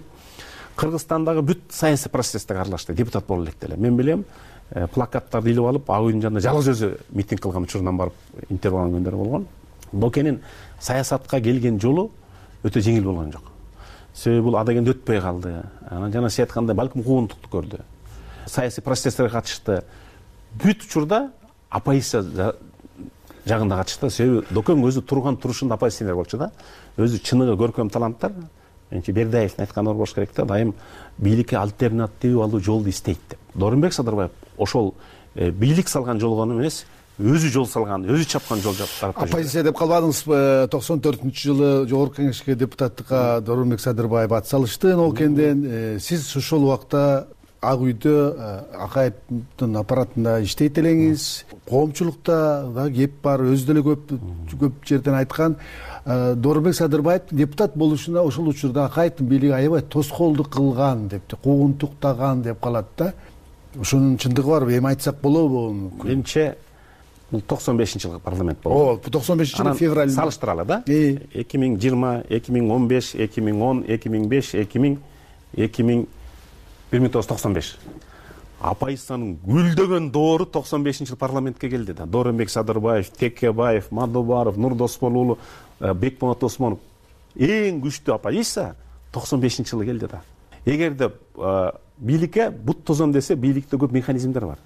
кыргызстандагы 0.75 1.41
бүт 1.41 1.62
саясий 1.69 2.09
процесстерге 2.09 2.62
аралашты 2.62 2.93
депутат 2.93 3.27
боло 3.27 3.43
электе 3.43 3.67
эле 3.67 3.77
мен 3.77 3.97
билем 3.97 4.25
плакаттарды 4.93 5.51
илип 5.51 5.65
алып 5.65 5.89
ак 5.91 6.07
үйдүн 6.07 6.21
жанында 6.21 6.41
жалгыз 6.41 6.69
өзү 6.73 6.91
митинг 7.12 7.41
кылган 7.41 7.63
учурунан 7.63 7.97
барып 7.97 8.49
интервью 8.49 8.79
алган 8.79 8.97
күндөрү 8.97 9.17
болгон 9.17 9.47
докенин 9.91 10.41
саясатка 10.79 11.39
келген 11.41 11.79
жолу 11.79 12.09
өтө 12.63 12.81
жеңил 12.81 13.05
болгон 13.09 13.31
жок. 13.31 13.51
Себеби 14.13 14.45
бул 14.45 14.57
адегенде 14.57 14.93
өтпөй 14.93 15.21
калды. 15.21 15.53
Анан 15.89 16.13
жана 16.13 16.29
сиз 16.29 16.45
айткандай 16.45 16.75
балким 16.75 17.03
куугунтукту 17.03 17.49
көрдү. 17.51 17.81
Саясий 18.45 18.83
процесстерге 18.83 19.31
катышты. 19.33 19.81
Бүт 20.62 20.86
учурда 20.86 21.31
оппозиция 21.69 22.53
жагында 23.45 23.79
катышты. 23.81 24.09
Себеби 24.09 24.45
докең 24.53 24.83
өзү 24.86 25.01
турган 25.01 25.38
турушунда 25.38 25.75
оппозиционер 25.75 26.15
болчу 26.15 26.38
да 26.38 26.51
өзү 26.97 27.19
чыныгы 27.23 27.57
көркөм 27.59 27.91
таланттар 27.91 28.33
менимче 28.91 29.12
бердиевдин 29.12 29.65
айтканы 29.65 29.93
болуш 29.93 30.13
керек 30.13 30.32
да. 30.36 30.46
Дайым 30.46 30.74
бийликке 31.17 31.58
альтернатива 31.58 32.46
алуу 32.46 32.60
жолду 32.60 32.89
издейт 32.89 33.19
деп. 33.30 33.39
Дооронбек 33.54 33.93
садырбаев 33.93 34.32
ошол 34.58 34.93
э, 35.36 35.52
бийлик 35.52 35.89
салган 35.89 36.19
жолго 36.19 36.46
эмес 36.46 36.86
өзү 37.22 37.52
жол 37.54 37.67
салган 37.69 38.08
өзү 38.10 38.26
чапкан 38.26 38.62
жол 38.62 38.76
оппозиция 39.13 39.63
деп 39.67 39.78
калбадыңызбы 39.78 40.67
токсон 40.74 41.02
төртүнчү 41.04 41.43
жылы 41.46 41.69
жогорку 41.89 42.22
кеңешке 42.22 42.56
депутаттыкка 42.58 43.41
дооронбек 43.46 43.82
садырбаев 43.84 44.32
ат 44.34 44.48
салышты 44.50 44.96
ноокенден 44.98 45.63
э, 45.65 46.00
сиз 46.00 46.26
ошол 46.36 46.65
убакта 46.65 47.28
ак 47.63 47.80
үйдө 47.80 48.13
э, 48.36 48.47
акаевдин 48.86 49.78
аппаратында 49.80 50.36
иштейт 50.43 50.78
элеңиз. 50.82 51.45
Коомчулукта 51.69 52.38
дагы 52.76 53.06
кеп 53.06 53.21
бар 53.23 53.45
өзү 53.47 53.69
деле 53.69 53.84
көп 53.86 54.12
көп 54.60 54.82
жерден 54.88 55.15
айткан 55.15 55.56
э, 56.06 56.36
дооронбек 56.36 56.76
садырбаевдин 56.76 57.38
депутат 57.38 57.78
болушуна 57.80 58.21
ошол 58.21 58.49
учурда 58.52 58.86
акаевдин 58.86 59.28
бийлиги 59.28 59.54
аябай 59.56 59.82
тоскоолдук 59.82 60.49
кылган 60.49 61.08
деп 61.08 61.38
куугунтуктаган 61.43 62.41
деп 62.43 62.60
калат 62.62 62.91
да. 62.97 63.13
Ошонун 63.80 64.17
чындыгы 64.17 64.49
барбы 64.49 64.78
эми 64.78 64.91
айтсак 64.91 65.21
болобу 65.21 65.71
менимче 66.04 66.58
бул 67.32 67.41
токсон 67.41 67.78
бешинчи 67.78 68.08
жылкы 68.08 68.19
парламент 68.19 68.60
болду. 68.63 68.91
Ооба 68.91 69.10
токсон 69.10 69.39
бешинчи 69.39 69.63
жылы 69.63 69.76
февраль. 69.76 70.12
салыштыралы 70.12 70.65
да. 70.65 70.84
Эки 70.86 71.58
миң 71.58 71.80
жыйырма 71.80 72.23
эки 72.30 72.52
миң 72.52 72.69
он 72.71 72.88
беш 72.88 73.15
эки 73.15 73.39
миң 73.39 73.62
он 73.62 73.84
эки 73.88 74.10
миң 74.10 74.28
беш 74.28 74.54
эки 74.54 74.78
миң 74.78 74.99
эки 75.56 75.82
миң 75.82 76.06
бир 76.93 77.01
миң 77.01 77.10
тогуз 77.10 77.25
жүз 77.25 77.34
токсон 77.34 77.58
беш 77.58 77.73
оппозициянын 78.63 79.36
гүлдөгөн 79.43 80.12
доору 80.13 80.45
токсон 80.45 80.84
бешинчи 80.86 81.12
жылы 81.12 81.19
парламентке 81.19 81.69
келди 81.69 81.93
да. 81.93 82.06
Дооронбек 82.06 82.49
садырбаев 82.49 83.10
текебаев 83.10 83.91
мадубаров 83.91 84.58
нур 84.58 84.75
досмолуулу 84.75 85.38
э, 85.79 85.93
бекболот 85.93 86.43
осмонов. 86.43 86.79
Эң 87.36 87.82
күчтүү 87.84 88.15
оппозиция 88.15 88.75
токсон 89.12 89.41
бешинчи 89.41 89.73
жылы 89.73 89.86
келди 89.86 90.08
да. 90.08 90.21
Эгерде 90.65 91.12
э, 91.36 91.71
бийликке 91.97 92.49
бут 92.51 92.86
тозом 92.86 93.12
десе 93.12 93.36
бийликте 93.36 93.75
көп 93.75 93.91
механизмдер 93.91 94.45
бар. 94.45 94.60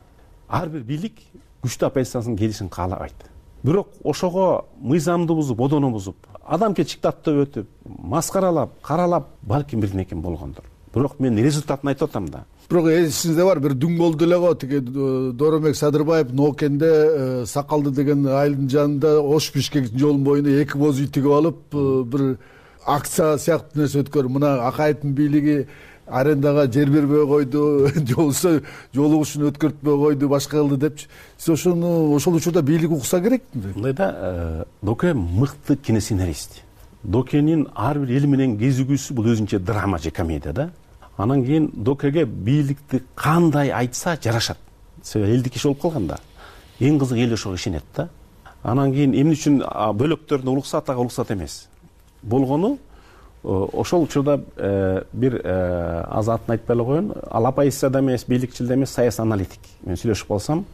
Ар 0.47 0.69
бир 0.69 0.83
бийлик 0.83 1.17
күчтүү 1.63 1.89
оппозициянын 1.89 2.37
келишин 2.37 2.69
каалабайт 2.69 3.31
бирок 3.63 3.89
ошого 4.03 4.65
мыйзамды 4.79 5.33
бузуп 5.33 5.57
бодону 5.57 5.89
бузуп 5.89 6.15
адамкечиктаттап 6.45 7.41
өтүп 7.47 7.67
маскаралап 7.85 8.79
каралап 8.81 9.31
балким 9.41 9.79
бирденеке 9.79 10.15
болгондур 10.15 10.63
бирок 10.97 11.19
мен 11.19 11.38
результатын 11.38 11.93
айтып 11.93 12.10
атам 12.10 12.27
да. 12.33 12.43
Бирок 12.69 12.89
эсиңизде 12.91 13.45
бар 13.45 13.62
бир 13.63 13.75
дүң 13.77 13.97
болду 13.97 14.25
эле 14.25 14.38
го 14.41 14.53
тиги 14.60 14.81
дооронбек 14.81 15.75
садырбаев 15.77 16.33
ноокенде 16.33 16.91
э, 16.91 17.45
сакалды 17.45 17.91
деген 17.95 18.25
айылдын 18.27 18.69
жанында 18.69 19.17
ош 19.21 19.51
бишкек 19.53 19.91
жолунун 19.93 20.23
боюна 20.23 20.57
эки 20.62 20.77
боз 20.77 20.99
үй 20.99 21.07
тигип 21.07 21.31
алып 21.31 21.62
э, 21.71 22.03
бир 22.03 22.25
акция 22.86 23.38
сыяктуу 23.38 23.83
нерсе 23.83 24.01
өткөрүп 24.03 24.39
мына 24.39 24.55
акаевдин 24.67 25.13
бийлиги 25.15 25.67
арендага 26.07 26.67
жер 26.71 26.89
бербей 26.89 27.25
койду 27.27 27.88
же 27.95 28.15
болбосо 28.15 28.62
жолугушууну 28.93 29.51
өткөртпөй 29.51 29.97
койду 30.03 30.29
башка 30.29 30.57
кылды 30.57 30.77
депчи 30.77 31.07
сиз 31.38 31.49
ошону 31.49 32.15
ошол 32.15 32.36
учурда 32.36 32.62
бийлик 32.62 32.91
укса 32.91 33.21
керек 33.21 33.43
мындай 33.53 33.93
да 33.93 34.15
э, 34.17 34.63
доке 34.81 35.13
мыкты 35.13 35.75
киносценарист. 35.75 36.63
Докенин 37.03 37.67
ар 37.75 37.99
бир 37.99 38.17
эл 38.17 38.27
менен 38.27 38.57
кезигүүсү 38.57 39.13
бул 39.13 39.27
өзүнчө 39.31 39.60
драма 39.60 39.99
же 39.99 40.12
комедия 40.12 40.53
да 40.53 40.71
анан 41.17 41.43
кийин 41.45 41.71
докеге 41.73 42.25
бийликти 42.25 43.03
кандай 43.15 43.71
айтса 43.71 44.17
жарашат. 44.23 44.58
Себеби 45.03 45.32
элдик 45.32 45.56
иш 45.56 45.63
болуп 45.63 45.82
калган 45.82 46.08
да. 46.08 46.19
Эң 46.80 46.99
кызыгы 46.99 47.23
эл 47.25 47.34
ошого 47.34 47.56
ишенет 47.56 47.84
да. 47.95 48.10
Анан 48.63 48.93
кийин 48.93 49.13
эмне 49.13 49.34
үчүн 49.34 49.63
бөлөктөрүндө 49.97 50.49
улуксат 50.49 50.89
ага 50.89 50.99
улуксат 51.01 51.32
эмес. 51.32 51.67
Болгону 52.21 52.77
Э, 53.43 53.67
ошол 53.73 54.03
учурда 54.03 54.41
э, 54.58 55.03
бир 55.13 55.41
э, 55.43 56.03
азыр 56.10 56.34
атын 56.34 56.51
айтпай 56.51 56.75
эле 56.75 56.84
коеюн. 56.84 57.13
Ал 57.32 57.45
оппозицияда 57.45 57.99
эмес 57.99 58.25
бийликчилде 58.27 58.73
эмес 58.73 58.89
саясий 58.89 59.21
аналитик. 59.21 59.60
Мен 59.86 59.95
сүйлөшүп 59.95 60.27
калсам 60.27 60.65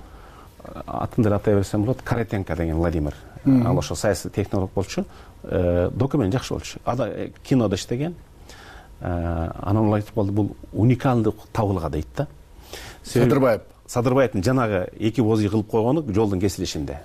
атын 0.87 1.23
деле 1.23 1.35
атай 1.35 1.55
берсем 1.55 1.83
болот 1.83 2.01
каратенко 2.01 2.55
деген 2.55 2.77
владимир. 2.77 3.13
Ал 3.45 3.77
ошо 3.77 3.95
саясий 3.95 4.31
технолог 4.31 4.71
болчу. 4.73 5.05
Доке 5.43 6.17
менен 6.17 6.31
жакшы 6.31 6.53
болчу. 6.53 6.79
Кинодо 7.43 7.75
иштеген 7.75 8.15
анан 9.03 9.87
ол 9.87 9.93
айтып 9.97 10.15
калды 10.15 10.31
бул 10.31 10.55
уникалдуу 10.71 11.35
табылга 11.51 11.89
дейт 11.89 12.07
да. 12.15 12.27
Садырбаев. 13.03 13.61
Садырбаевдин 13.87 14.43
жанагы 14.43 14.87
эки 14.97 15.21
боз 15.21 15.41
үй 15.41 15.49
кылып 15.49 15.67
койгону 15.67 16.05
жолдун 16.13 16.39
кесилишинде. 16.39 17.01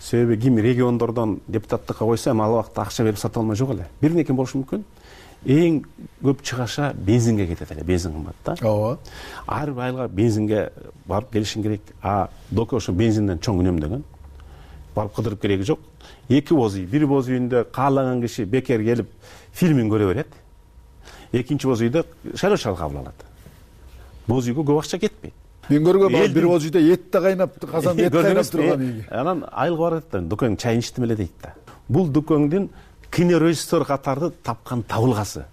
Себеби 0.00 0.40
ким 0.40 0.58
региондордон 0.58 1.40
депутаттыкка 1.46 2.04
койсо 2.04 2.30
эми 2.30 2.42
ал 2.42 2.54
убакта 2.54 2.82
акча 2.82 3.04
берип 3.04 3.18
сатып 3.18 3.42
алмай 3.42 3.56
жок 3.56 3.74
эле. 3.74 3.86
Бирденеке 4.00 4.32
болушу 4.32 4.62
мүмкүн. 4.62 4.84
Эң 5.44 5.82
көп 6.22 6.42
чыгаша 6.42 6.94
бензинге 6.94 7.46
кетет 7.46 7.70
эле 7.72 7.84
бензин 7.84 8.12
кымбат 8.12 8.34
да. 8.44 8.56
Ооба. 8.62 8.98
Ар 9.46 9.70
бир 9.70 9.82
айылга 9.82 10.08
бензинге 10.08 10.72
барып 11.06 11.32
келишиң 11.32 11.62
керек. 11.62 11.82
А 12.02 12.30
доке 12.50 12.76
ошо 12.76 12.92
бензинден 12.92 13.38
чоң 13.38 13.60
үнөмдөгөн 13.60 14.02
барып 14.96 15.14
кыдырып 15.14 15.42
кереги 15.42 15.62
жок. 15.62 15.80
Эки 16.28 16.54
боз 16.54 16.74
үй 16.74 16.86
бир 16.86 17.06
боз 17.06 17.28
үйүндө 17.28 17.66
каалаган 17.70 18.22
киши 18.22 18.44
бекер 18.44 18.82
келип 18.82 19.12
фильмин 19.52 19.92
көрө 19.92 20.08
берет 20.08 20.32
экинчи 21.32 21.66
боз 21.66 21.82
үйдө 21.82 22.04
шайлоочу 22.34 22.74
кабыл 22.76 23.02
алат. 23.02 23.24
Боз 24.26 24.48
үйгө 24.48 24.64
көп 24.64 24.80
акча 24.82 24.98
кетпейт. 24.98 25.34
Мен 25.68 25.84
көргөм 25.84 26.16
бир 26.34 26.46
боз 26.48 26.64
үйдө 26.64 26.82
эт 26.92 27.10
да 27.12 27.20
кайнап 27.20 27.58
казанда 27.60 28.06
эт 28.06 28.12
кайнап 28.28 28.50
турган 28.50 28.84
үй 28.84 29.04
анан 29.10 29.44
айылга 29.52 29.82
барат 29.82 30.10
да 30.12 30.20
дукең 30.20 30.56
чайын 30.56 30.80
ичтим 30.80 31.04
эле 31.04 31.16
дейт 31.16 31.34
да. 31.42 31.54
Бул 31.88 32.08
дукеңдин 32.08 32.70
кинорежиссер 33.10 33.84
катары 33.84 34.30
тапкан 34.42 34.82
табылгасы. 34.82 35.44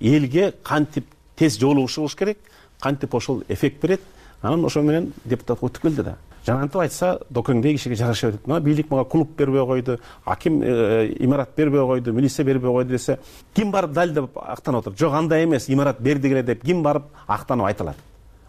Элге 0.00 0.52
кантип 0.62 1.06
тез 1.36 1.58
жолугушуу 1.60 2.04
болуш 2.04 2.16
керек 2.16 2.38
кантип 2.80 3.14
ошол 3.14 3.42
эффект 3.48 3.82
берет 3.82 4.00
анан 4.42 4.64
ошо 4.64 4.82
менен 4.82 5.12
депутатка 5.24 5.66
өтүп 5.66 5.88
келди 5.88 6.02
да 6.02 6.16
жанагынтип 6.46 6.80
айтса 6.80 7.18
докеңдей 7.30 7.76
кишиге 7.76 7.96
жараша 7.96 8.28
берет 8.28 8.46
мына 8.46 8.60
бийлик 8.60 8.90
мага 8.90 9.04
клуб 9.08 9.36
бербей 9.36 9.64
койду 9.66 9.98
аким 10.24 10.60
э, 10.62 11.14
имарат 11.18 11.50
бербей 11.56 11.80
койду 11.80 12.12
милиция 12.12 12.44
бербей 12.44 12.70
койду 12.70 12.90
десе 12.90 13.18
ким 13.54 13.70
барып 13.70 13.92
далилдеп 13.92 14.36
актанып 14.36 14.80
отурат 14.80 14.98
жок 14.98 15.14
андай 15.14 15.44
эмес 15.44 15.68
имарат 15.68 16.00
бердик 16.00 16.32
эле 16.32 16.42
деп 16.42 16.64
ким 16.64 16.82
барып 16.82 17.04
актанып 17.26 17.66
айта 17.66 17.84
алат 17.84 17.96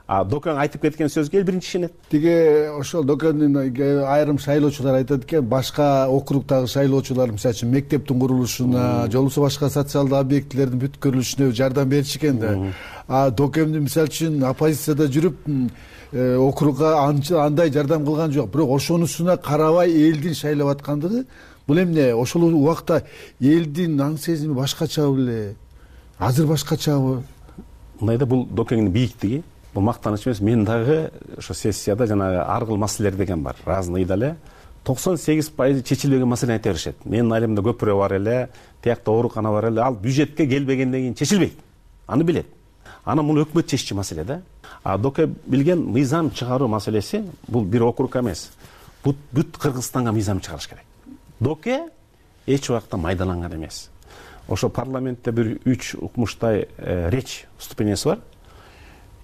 а 0.08 0.20
докең 0.24 0.60
айтып 0.62 0.84
кеткен 0.86 1.10
сөзгө 1.10 1.40
эл 1.40 1.46
биринчи 1.48 1.66
ишенет 1.66 1.94
тиги 2.12 2.34
ошол 2.78 3.04
докендин 3.04 3.56
айрым 4.06 4.38
шайлоочулар 4.38 5.00
айтат 5.00 5.24
экен 5.26 5.48
башка 5.50 6.06
округдагы 6.10 6.68
шайлоочулар 6.70 7.32
мисалы 7.34 7.56
үчүн 7.56 7.72
мектептин 7.74 8.20
курулушуна 8.20 9.08
же 9.10 9.18
болбосо 9.18 9.42
башка 9.42 9.70
социалдык 9.70 10.20
объектилердин 10.20 10.84
бүткөрүлүшүнө 10.84 11.50
жардам 11.58 11.90
бериши 11.90 12.20
экен 12.20 12.38
да. 12.40 12.54
А 13.08 13.32
докемди 13.32 13.82
мисалы 13.82 14.12
үчүн 14.12 14.46
оппозицияда 14.46 15.10
жүрүп 15.10 15.50
э, 16.14 16.36
округга 16.38 17.00
андай 17.08 17.72
жардам 17.72 18.06
кылган 18.06 18.32
жок. 18.32 18.52
Бирок 18.54 18.76
ошонусуна 18.78 19.38
карабай 19.38 19.90
элдин 19.90 20.36
шайлап 20.36 20.78
аткандыгы 20.78 21.26
бул 21.66 21.82
эмне? 21.82 22.14
Ошол 22.14 22.54
убакта 22.54 23.02
элдин 23.40 24.00
аң 24.00 24.20
сезими 24.20 24.54
башкачабы 24.54 25.18
беле? 25.18 25.56
Азыр 26.20 26.46
башкачабы 26.46 27.24
мындай 28.00 28.18
да 28.18 28.26
бул 28.26 28.46
докеңдин 28.46 28.92
бийиктиги 28.92 29.44
бул 29.76 29.84
мактаныч 29.84 30.26
эмес 30.26 30.40
мен 30.40 30.64
дагы 30.66 31.12
ошо 31.38 31.54
сессияда 31.54 32.08
жанагы 32.08 32.40
ар 32.48 32.66
кыл 32.66 32.78
маселелер 32.78 33.18
деген 33.18 33.44
бар 33.44 33.56
разныйда 33.66 34.14
эле. 34.14 34.36
Токсон 34.86 35.18
сегиз 35.18 35.50
пайызы 35.50 35.84
чечилбеген 35.84 36.28
маселени 36.28 36.56
айта 36.56 36.70
беришет. 36.70 36.96
Менин 37.06 37.34
айылымда 37.34 37.62
көпүрө 37.62 37.98
бар 38.00 38.14
эле 38.14 38.50
тиякта 38.82 39.12
оорукана 39.12 39.52
бар 39.52 39.66
эле 39.66 39.82
ал 39.82 39.96
бюджетке 39.96 40.48
келбегенден 40.48 41.02
кийин 41.02 41.16
чечилбейт. 41.16 41.58
Аны 42.08 42.24
билет. 42.24 42.48
Анан 43.04 43.26
муну 43.26 43.44
өкмөт 43.44 43.68
чеччү 43.68 43.96
маселе 43.96 44.24
да. 44.24 44.42
А 44.84 44.98
доке 44.98 45.28
билген 45.46 45.84
мыйзам 45.84 46.32
чыгаруу 46.32 46.68
маселеси 46.68 47.26
бул 47.48 47.66
бир 47.66 47.84
округка 47.84 48.20
эмес. 48.20 48.52
Бүт 49.04 49.58
кыргызстанга 49.60 50.12
мыйзам 50.12 50.40
чыгарыш 50.40 50.70
керек. 50.70 50.86
Доке 51.40 51.90
эч 52.46 52.70
убакта 52.70 52.98
майдаланган 52.98 53.54
эмес. 53.56 53.90
Ошо 54.48 54.70
парламентте 54.70 55.32
бир 55.32 55.60
үч 55.66 55.96
укмуштай 55.96 56.70
э, 56.78 57.10
речь 57.10 57.46
выступлениясы 57.58 58.10
бар 58.10 58.20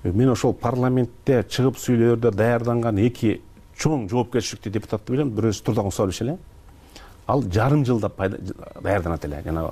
мен 0.03 0.29
ошол 0.33 0.53
парламентте 0.53 1.43
чыгып 1.49 1.77
сүйлөөрдө 1.77 2.31
даярданган 2.33 2.97
эки 2.97 3.41
чоң 3.77 4.07
жоопкерчиликтүү 4.09 4.73
депутатты 4.73 5.13
билем 5.13 5.31
бирөөсү 5.35 5.75
мусабович 5.83 6.21
эле. 6.21 6.37
Ал 7.27 7.43
жарым 7.43 7.85
жылда 7.85 8.11
даярданат 8.81 9.25
эле. 9.25 9.41
Жанагы 9.45 9.71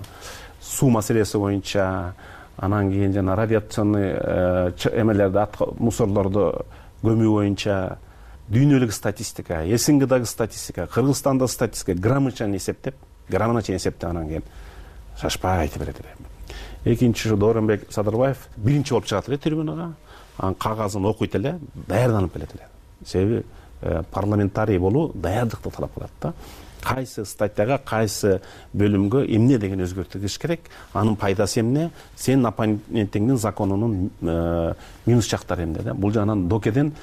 суу 0.62 0.90
маселеси 0.90 1.38
боюнча 1.38 2.14
анан 2.58 2.92
кийин 2.92 3.14
жана 3.14 3.36
радиационный 3.36 4.12
э, 4.14 4.72
эмелерди 4.94 5.48
мусорлорду 5.80 6.66
көмүү 7.02 7.32
боюнча 7.32 7.98
дүйнөлүк 8.50 8.92
статистика 8.92 9.64
снгдагы 9.78 10.26
статистика 10.26 10.88
кыргызстандагы 10.88 11.52
статистика 11.52 11.94
граммыча 11.94 12.46
эсептеп 12.56 12.96
граммына 13.30 13.62
чейин 13.62 13.78
эсептеп 13.78 14.10
анан 14.10 14.28
кийин 14.28 14.44
шашпай 15.20 15.62
айтып 15.62 15.82
берет 15.82 16.00
эле. 16.00 16.10
Экинчи 16.86 17.28
ушу 17.28 17.38
дооронбек 17.38 17.92
садырбаев 17.92 18.38
биринчи 18.58 18.94
болуп 18.94 19.06
чыгат 19.06 19.30
эле 19.30 19.38
трибунага 19.38 19.94
анан 20.40 20.56
кагазын 20.56 21.06
окуйт 21.06 21.36
эле 21.36 21.60
даярданып 21.88 22.34
келет 22.34 22.56
эле. 22.56 22.68
Себеби 23.06 23.44
э, 23.82 24.04
парламентарий 24.12 24.80
болуу 24.80 25.12
даярдыкты 25.14 25.70
талап 25.70 25.94
кылат 25.94 26.12
да. 26.22 26.34
Кайсы 26.82 27.26
статьяга 27.26 27.78
кайсы 27.78 28.40
бөлүмгө 28.74 29.26
эмне 29.28 29.58
деген 29.60 29.84
өзгөртүү 29.84 30.38
керек 30.40 30.70
анын 30.94 31.18
пайдасы 31.20 31.60
эмне 31.60 31.90
сенин 32.16 32.46
оппонентиңдин 32.46 33.38
законунун 33.38 34.10
э, 34.22 34.74
минус 35.06 35.30
жактары 35.30 35.64
эмне 35.64 35.84
да. 35.84 35.94
Бул 35.94 36.14
жагынан 36.14 36.48
докеден 36.48 36.94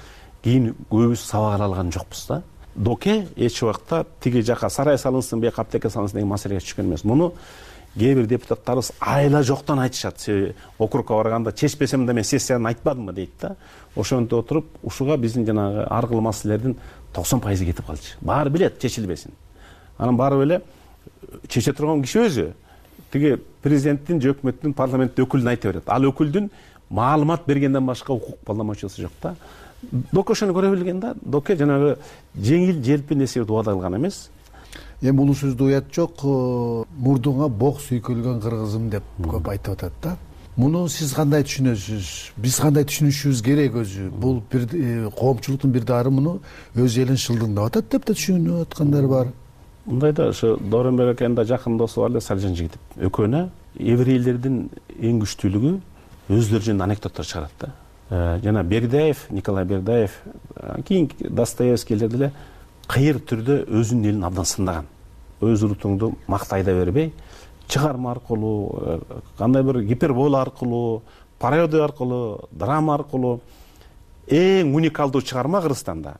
кийин 0.42 0.74
көбүбүз 0.90 1.20
сабак 1.20 1.60
ала 1.60 1.64
алган 1.64 1.92
жокпуз 1.92 2.26
да. 2.28 2.42
Доке 2.74 3.26
эч 3.36 3.62
убакта 3.62 4.06
тиги 4.20 4.40
жака 4.40 4.70
сарай 4.70 4.98
салынсын 4.98 5.40
бияка 5.40 5.62
аптека 5.62 5.90
салынсын 5.90 6.18
деген 6.20 6.28
маселеге 6.28 6.60
түшкөн 6.60 6.86
эмес. 6.86 7.04
Муну 7.04 7.32
кээ 7.98 8.14
бир 8.14 8.26
депутаттарыбыз 8.26 8.92
айла 9.00 9.42
жоктон 9.42 9.80
айтышат. 9.80 10.20
Себеби 10.20 10.54
округка 10.78 11.14
барганда 11.14 11.52
чечпесем 11.52 12.06
да 12.06 12.12
мен 12.12 12.24
сессиядан 12.24 12.66
айтпадымбы 12.66 13.12
дейт 13.12 13.30
да. 13.40 13.56
Ошентип 13.96 14.38
отуруп 14.38 14.66
ушуга 14.82 15.16
биздин 15.16 15.46
жанагы 15.46 15.86
ар 15.88 16.06
кыл 16.06 16.20
маселелердин 16.20 16.76
токсон 17.12 17.40
пайызы 17.40 17.64
кетип 17.64 17.86
калчу 17.86 18.16
баары 18.20 18.50
билет 18.50 18.78
чечилбесин. 18.80 19.32
Анан 19.98 20.16
барып 20.16 20.42
эле 20.42 20.62
чече 21.48 21.72
турган 21.72 22.02
киши 22.02 22.26
өзү 22.26 22.52
тиги 23.12 23.36
президенттин 23.62 24.20
же 24.20 24.34
өкмөттүн 24.34 24.74
парламенттин 24.74 25.24
өкүлүн 25.24 25.48
айта 25.48 25.68
берет. 25.68 25.88
Ал 25.88 26.04
өкүлдүн 26.04 26.50
маалымат 26.90 27.46
бергенден 27.46 27.86
башка 27.86 28.12
укук 28.12 28.38
балланмачусу 28.46 29.02
жок 29.02 29.12
да. 29.22 29.36
Доке 30.12 30.32
ошону 30.32 30.52
көрө 30.52 30.74
билген 30.74 31.00
да 31.00 31.14
доке 31.22 31.56
жанагы 31.56 31.96
жеңил 32.36 32.82
желпи 32.82 33.14
нерседи 33.14 33.44
убада 33.44 33.72
кылган 33.72 33.96
эмес 33.96 34.30
эми 35.02 35.16
бул 35.16 35.34
сөздү 35.34 35.68
уят 35.68 35.90
жок 35.92 36.22
э, 36.24 36.84
мурдуңа 36.98 37.48
бок 37.48 37.80
сүйкөлгөн 37.84 38.40
кыргызым 38.40 38.88
деп 38.90 39.04
көп 39.20 39.50
айтып 39.52 39.74
атат 39.76 39.92
да. 40.02 40.16
Муну 40.56 40.86
сиз 40.88 41.12
кандай 41.12 41.44
түшүнөсүз? 41.44 42.10
Биз 42.40 42.56
кандай 42.64 42.86
түшүнүшүбүз 42.88 43.42
керек 43.44 43.74
өзү? 43.76 44.08
Бул 44.08 44.40
бир 44.52 44.64
э, 44.72 45.10
коомчулуктун 45.18 45.72
бир 45.74 45.84
дары 45.84 46.10
муну 46.10 46.38
өз 46.74 46.96
элин 47.02 47.20
шылдыңдап 47.20 47.68
атат 47.68 47.90
деп 47.92 48.06
да 48.08 48.16
түшүнүп 48.16 48.62
аткандар 48.64 49.08
бар. 49.10 49.32
Мындай 49.84 50.12
да 50.16 50.30
ошо 50.30 50.56
дооронбек 50.56 51.12
акенин 51.12 51.34
да 51.36 51.44
жакын 51.44 51.76
досу 51.76 52.00
бар 52.00 52.10
эле 52.10 52.20
саржан 52.20 52.56
жигитов. 52.56 52.80
Экөөнө 52.96 53.50
еврейлердин 53.78 54.70
эң 54.96 55.20
күчтүүлүгү 55.26 55.74
өзүлөрү 56.32 56.70
жөнүндө 56.70 56.88
анекдоттор 56.88 57.28
чыгарат 57.28 57.52
да. 57.60 57.74
Э, 58.08 58.40
жана 58.42 58.64
бердаев 58.64 59.26
николай 59.30 59.64
бердаев 59.64 60.22
кийинки 60.86 61.28
достоевскийлер 61.28 62.08
деле 62.08 62.32
кыйыр 62.88 63.18
түрдө 63.18 63.64
өзүнүн 63.68 64.10
элин 64.10 64.24
абдан 64.24 64.44
сындаган. 64.44 64.86
Өз 65.40 65.64
урутуңду 65.66 66.14
мактай 66.26 66.64
да 66.64 66.72
бербей 66.72 67.12
чыгарма 67.68 68.12
аркылуу 68.12 68.80
э, 68.80 69.00
кандай 69.38 69.62
бир 69.62 69.82
гипербола 69.82 70.42
аркылуу 70.42 71.02
пародия 71.38 71.84
аркылуу 71.84 72.48
драма 72.50 72.94
аркылуу 72.94 73.40
эң 74.28 74.74
уникалдуу 74.74 75.22
чыгарма 75.22 75.60
кыргызстанда. 75.60 76.16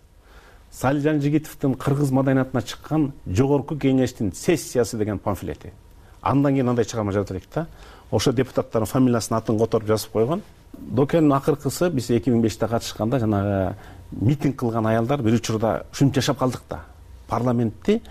Салижан 0.73 1.21
жигитовдун 1.21 1.75
кыргыз 1.75 2.11
маданиятына 2.11 2.63
чыккан 2.63 3.13
жогорку 3.27 3.77
кеңештин 3.77 4.35
сессиясы 4.35 4.99
деген 4.99 5.19
памфлети. 5.19 5.73
Андан 6.21 6.55
кийин 6.55 6.69
андай 6.69 6.85
чыгарма 6.85 7.13
жарата 7.13 7.35
элек 7.35 7.45
да. 7.55 7.67
Ошо 8.11 8.33
депутаттардын 8.33 8.87
фамилиясын 8.87 9.37
атын 9.37 9.59
которуп 9.59 9.89
жазып 9.89 10.13
койгон. 10.13 10.43
Докенин 10.79 11.33
акыркысы 11.33 11.91
биз 11.91 12.11
эки 12.11 12.31
миң 12.31 12.43
беште 12.43 12.69
катышканда 12.69 13.19
жанагы 13.19 13.77
митинг 14.11 14.57
кылган 14.57 14.87
аялдар 14.87 15.23
бир 15.23 15.35
учурда 15.35 15.87
ушинтип 15.93 16.23
жашап 16.23 16.39
калдык 16.39 16.63
да. 16.69 16.81
Парламентти 17.29 18.03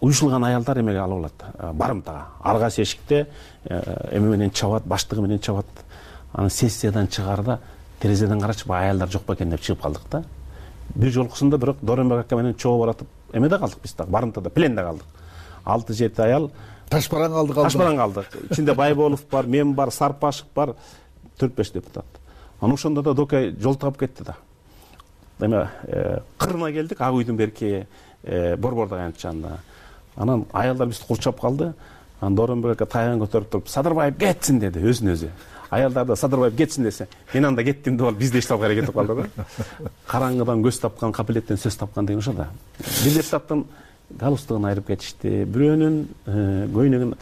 уюшулган 0.00 0.44
аялдар 0.44 0.80
эмеге 0.80 0.98
алып 0.98 1.18
алат 1.18 1.44
э, 1.58 1.72
барымтага 1.72 2.26
ар 2.42 2.58
кайсы 2.58 2.82
эшикте 2.82 3.26
э, 3.64 4.08
эме 4.12 4.36
менен 4.36 4.50
чабат 4.50 4.84
баштыгы 4.84 5.22
менен 5.22 5.40
чабат 5.40 5.66
анан 6.32 6.50
сессиядан 6.50 7.08
чыгаарда 7.08 7.60
терезеден 8.00 8.40
карачы 8.40 8.66
баягы 8.66 8.90
аялдар 8.90 9.10
жок 9.10 9.22
бекен 9.26 9.50
деп 9.50 9.60
чыгып 9.60 9.82
калдык 9.82 10.02
да. 10.10 10.24
Бир 10.94 11.10
жолкусунда 11.10 11.58
бирок 11.58 11.76
дооронбек 11.82 12.24
ака 12.24 12.36
менен 12.36 12.54
чогуу 12.54 12.80
баратып 12.80 13.08
эмеде 13.32 13.58
калдык 13.58 13.82
биз 13.82 13.94
дагы 13.94 14.10
барымтада 14.10 14.50
пленде 14.50 14.82
калдык. 14.82 15.06
Алты 15.64 15.94
жети 15.94 16.20
аял 16.20 16.50
таш 16.88 17.10
бараң 17.10 17.32
калдык 17.32 17.56
таш 17.56 17.76
бараң 17.76 17.96
калдык. 17.96 18.36
Ичинде 18.50 18.74
байболов 18.74 19.24
бар 19.30 19.46
мен 19.46 19.74
бар 19.74 19.90
сарпашев 19.90 20.46
бар 20.54 20.74
төрт 21.38 21.54
беш 21.54 21.72
депутат. 21.72 22.06
Анан 22.60 22.74
ошондо 22.74 23.02
да 23.02 23.14
доке 23.14 23.54
жол 23.60 23.74
таап 23.74 23.98
кетти 23.98 24.24
да 24.24 24.36
эме 25.42 26.22
кырына 26.38 26.72
келдик 26.72 27.00
ак 27.00 27.14
үйдүн 27.14 27.36
берки 27.36 27.86
э, 28.22 28.56
борбор 28.56 28.88
янчы 28.98 29.28
жанында 29.28 29.58
анан 30.16 30.44
аялдар 30.52 30.88
бизди 30.88 31.06
курчап 31.06 31.40
калды. 31.40 31.72
Анан 32.20 32.34
дооронбек 32.36 32.72
ака 32.76 32.86
таягын 32.86 33.22
көтөрүп 33.22 33.48
туруп 33.48 33.68
садырбаев 33.68 34.18
кетсин 34.18 34.58
деди 34.60 34.82
өзүнө 34.84 35.14
өзү 35.14 35.30
аялдар 35.70 36.04
да 36.04 36.16
садырбаев 36.16 36.56
кетсин! 36.56 36.84
десе 36.84 37.08
мен 37.32 37.44
анда 37.44 37.64
кеттим! 37.64 37.96
деп 37.96 38.06
алып 38.06 38.18
бизди 38.18 38.38
эчтеп 38.38 38.52
албай 38.52 38.72
эле 38.72 38.80
кетип 38.80 38.94
калды 38.94 39.14
да. 39.14 39.46
Караңгыдан 40.08 40.64
көз 40.64 40.80
тапкан 40.82 41.12
капилеттен 41.12 41.56
сөз 41.56 41.78
тапкан 41.78 42.06
деген 42.06 42.20
ошо 42.20 42.32
да. 42.32 42.48
Бир 42.78 43.12
депутаттын 43.14 43.64
галстугун 44.10 44.66
айырып 44.66 44.86
кетишти. 44.86 45.44
Бирөөнүн 45.46 46.00
э, 46.26 46.66
көйнөгүн 46.74 47.14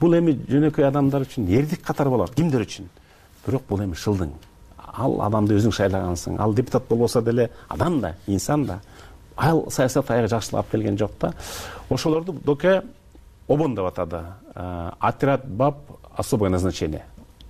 бул 0.00 0.14
эми 0.14 0.36
жөнөкөй 0.46 0.86
адамдар 0.86 1.24
үчүн 1.26 1.48
эрдик 1.48 1.82
катары 1.82 2.10
болот 2.10 2.34
кимдер 2.34 2.62
үчүн. 2.62 2.90
Бирок 3.46 3.66
бул 3.68 3.82
эми 3.82 3.96
шылдың 3.96 4.36
ал 4.96 5.20
адамды 5.26 5.56
өзүң 5.58 5.72
шайлагансың. 5.74 6.38
Ал 6.40 6.54
депутат 6.54 6.88
болбосо 6.88 7.22
деле 7.22 7.50
адам 7.68 8.00
да 8.00 8.14
инсан 8.26 8.66
да. 8.66 8.80
Ал 9.36 9.64
саясат 9.70 10.10
аябай 10.10 10.28
жакшылап 10.28 10.64
алып 10.64 10.70
келген 10.70 10.98
жок 10.98 11.12
да 11.20 11.32
ошолорду 11.90 12.32
доке 12.32 12.82
обон 13.48 13.74
деп 13.74 13.84
атады. 13.84 14.22
Э, 14.54 14.90
отряд 15.00 15.46
баб 15.46 15.76
особое 16.16 16.50
назначение. 16.50 17.04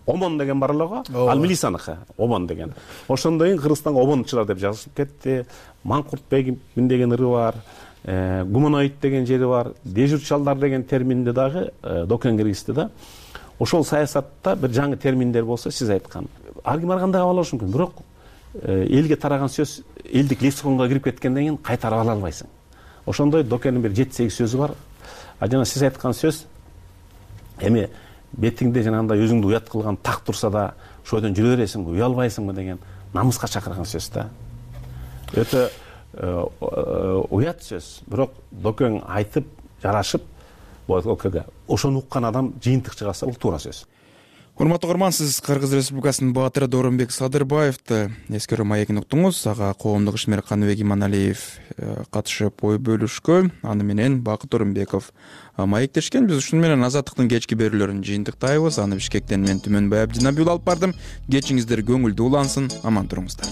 Омон 0.07 0.39
деген 0.39 0.61
бар 0.61 0.71
эле 0.71 0.87
го. 0.87 1.03
Ал 1.15 1.39
милицияныкы 1.39 1.97
омон 2.19 2.47
деген. 2.47 2.75
Ошондон 3.09 3.49
кийин 3.49 3.61
кыргызстанга 3.61 4.01
омончулар 4.01 4.47
деп 4.47 4.59
жазылып 4.59 4.97
кетти. 4.97 5.47
Маңкуртбегимин 5.85 6.89
деген 6.89 7.13
ыры 7.13 7.31
бар. 7.31 7.55
Э, 8.05 8.45
гуманоид 8.45 9.01
деген 9.01 9.27
жери 9.27 9.47
бар. 9.47 9.73
Дежурчалдар 9.85 10.59
деген 10.59 10.85
терминди 10.85 11.31
дагы 11.31 11.73
э, 11.83 12.05
докен 12.07 12.37
киргизди 12.37 12.73
да 12.73 12.91
ошол 13.59 13.85
саясатта 13.85 14.57
бир 14.57 14.71
жаңы 14.71 14.97
терминдер 14.97 15.45
болсо 15.45 15.71
сиз 15.71 15.91
айткан. 15.91 16.29
Ар 16.65 16.81
ким 16.81 16.91
ар 16.91 17.01
кандай 17.01 17.23
кабыл 17.23 17.39
алышы 17.39 17.57
мүмкүн. 17.57 17.73
Бирок 17.73 17.93
э, 18.55 18.87
элге 18.89 19.17
тараган 19.17 19.49
сөз 19.49 19.83
элдик 20.05 20.43
лексиконго 20.43 20.89
кирип 20.89 21.05
кеткенден 21.05 21.43
кийин 21.43 21.57
кайтарып 21.57 22.01
ала 22.01 22.13
албайсың. 22.13 22.49
Ошондой 23.07 23.45
докенин 23.45 23.83
бир 23.83 23.95
жети 23.95 24.17
сегиз 24.17 24.41
сөзү 24.41 24.59
бар. 24.59 24.75
А 25.39 25.47
жана 25.47 25.65
сиз 25.65 25.83
айткан 25.83 26.13
сөз 26.15 26.45
эми 27.61 27.89
бетиңде 28.33 28.83
жанагындай 28.83 29.23
өзүңдү 29.23 29.53
уят 29.53 29.69
кылган 29.71 29.97
так 29.97 30.25
турса 30.27 30.51
да 30.51 30.75
ошол 31.05 31.21
жерден 31.21 31.37
жүрө 31.37 31.57
бересиңби 31.57 31.95
уялбайсыңбы 31.95 32.55
деген 32.55 32.79
намыска 33.15 33.49
чакырган 33.49 33.87
сөз 33.87 34.11
да. 34.15 34.29
Өтө 35.35 35.69
уят 37.31 37.63
сөз. 37.63 38.01
Бирок 38.07 38.35
докең 38.51 39.01
айтып 39.07 39.47
жарашып 39.83 40.23
ошону 40.89 41.99
уккан 41.99 42.25
адам 42.25 42.55
жыйынтык 42.63 42.95
чыгарса 42.95 43.27
бул 43.27 43.35
туура 43.35 43.59
сөз. 43.59 43.87
Урматтуу 44.57 44.89
угарман 44.89 45.11
сиз 45.11 45.41
кыргыз 45.43 45.73
республикасынын 45.75 46.31
баатыры 46.31 46.69
дооронбек 46.71 47.11
садырбаевди 47.11 48.13
эскерүү 48.39 48.63
маегин 48.71 49.01
уктуңуз 49.01 49.41
ага 49.51 49.73
коомдук 49.75 50.15
ишмер 50.15 50.45
каныбек 50.47 50.79
иманалиев 50.79 51.43
э, 51.77 52.05
катышып 52.15 52.63
ой 52.63 52.79
бөлүшкөн. 52.79 53.51
Аны 53.67 53.83
менен 53.83 54.21
бакыт 54.23 54.55
орунбеков 54.55 55.11
э, 55.57 55.67
маектешкен. 55.67 56.29
Биз 56.29 56.39
ушуну 56.39 56.63
менен 56.63 56.87
азаттыктын 56.87 57.27
кечки 57.29 57.59
берүүлөрүн 57.59 58.07
жыйынтыктайбыз. 58.07 58.79
Аны 58.79 59.03
бишкектен 59.03 59.43
мен 59.43 59.59
түмөнбай 59.59 60.07
абдинаби 60.07 60.47
уулу 60.47 60.55
алып 60.55 60.71
бардым. 60.71 60.95
Кечиңиздер 61.27 61.83
көңүлдүү 61.91 62.31
улансын. 62.31 62.71
Аман 62.87 63.11
туруңуздар 63.11 63.51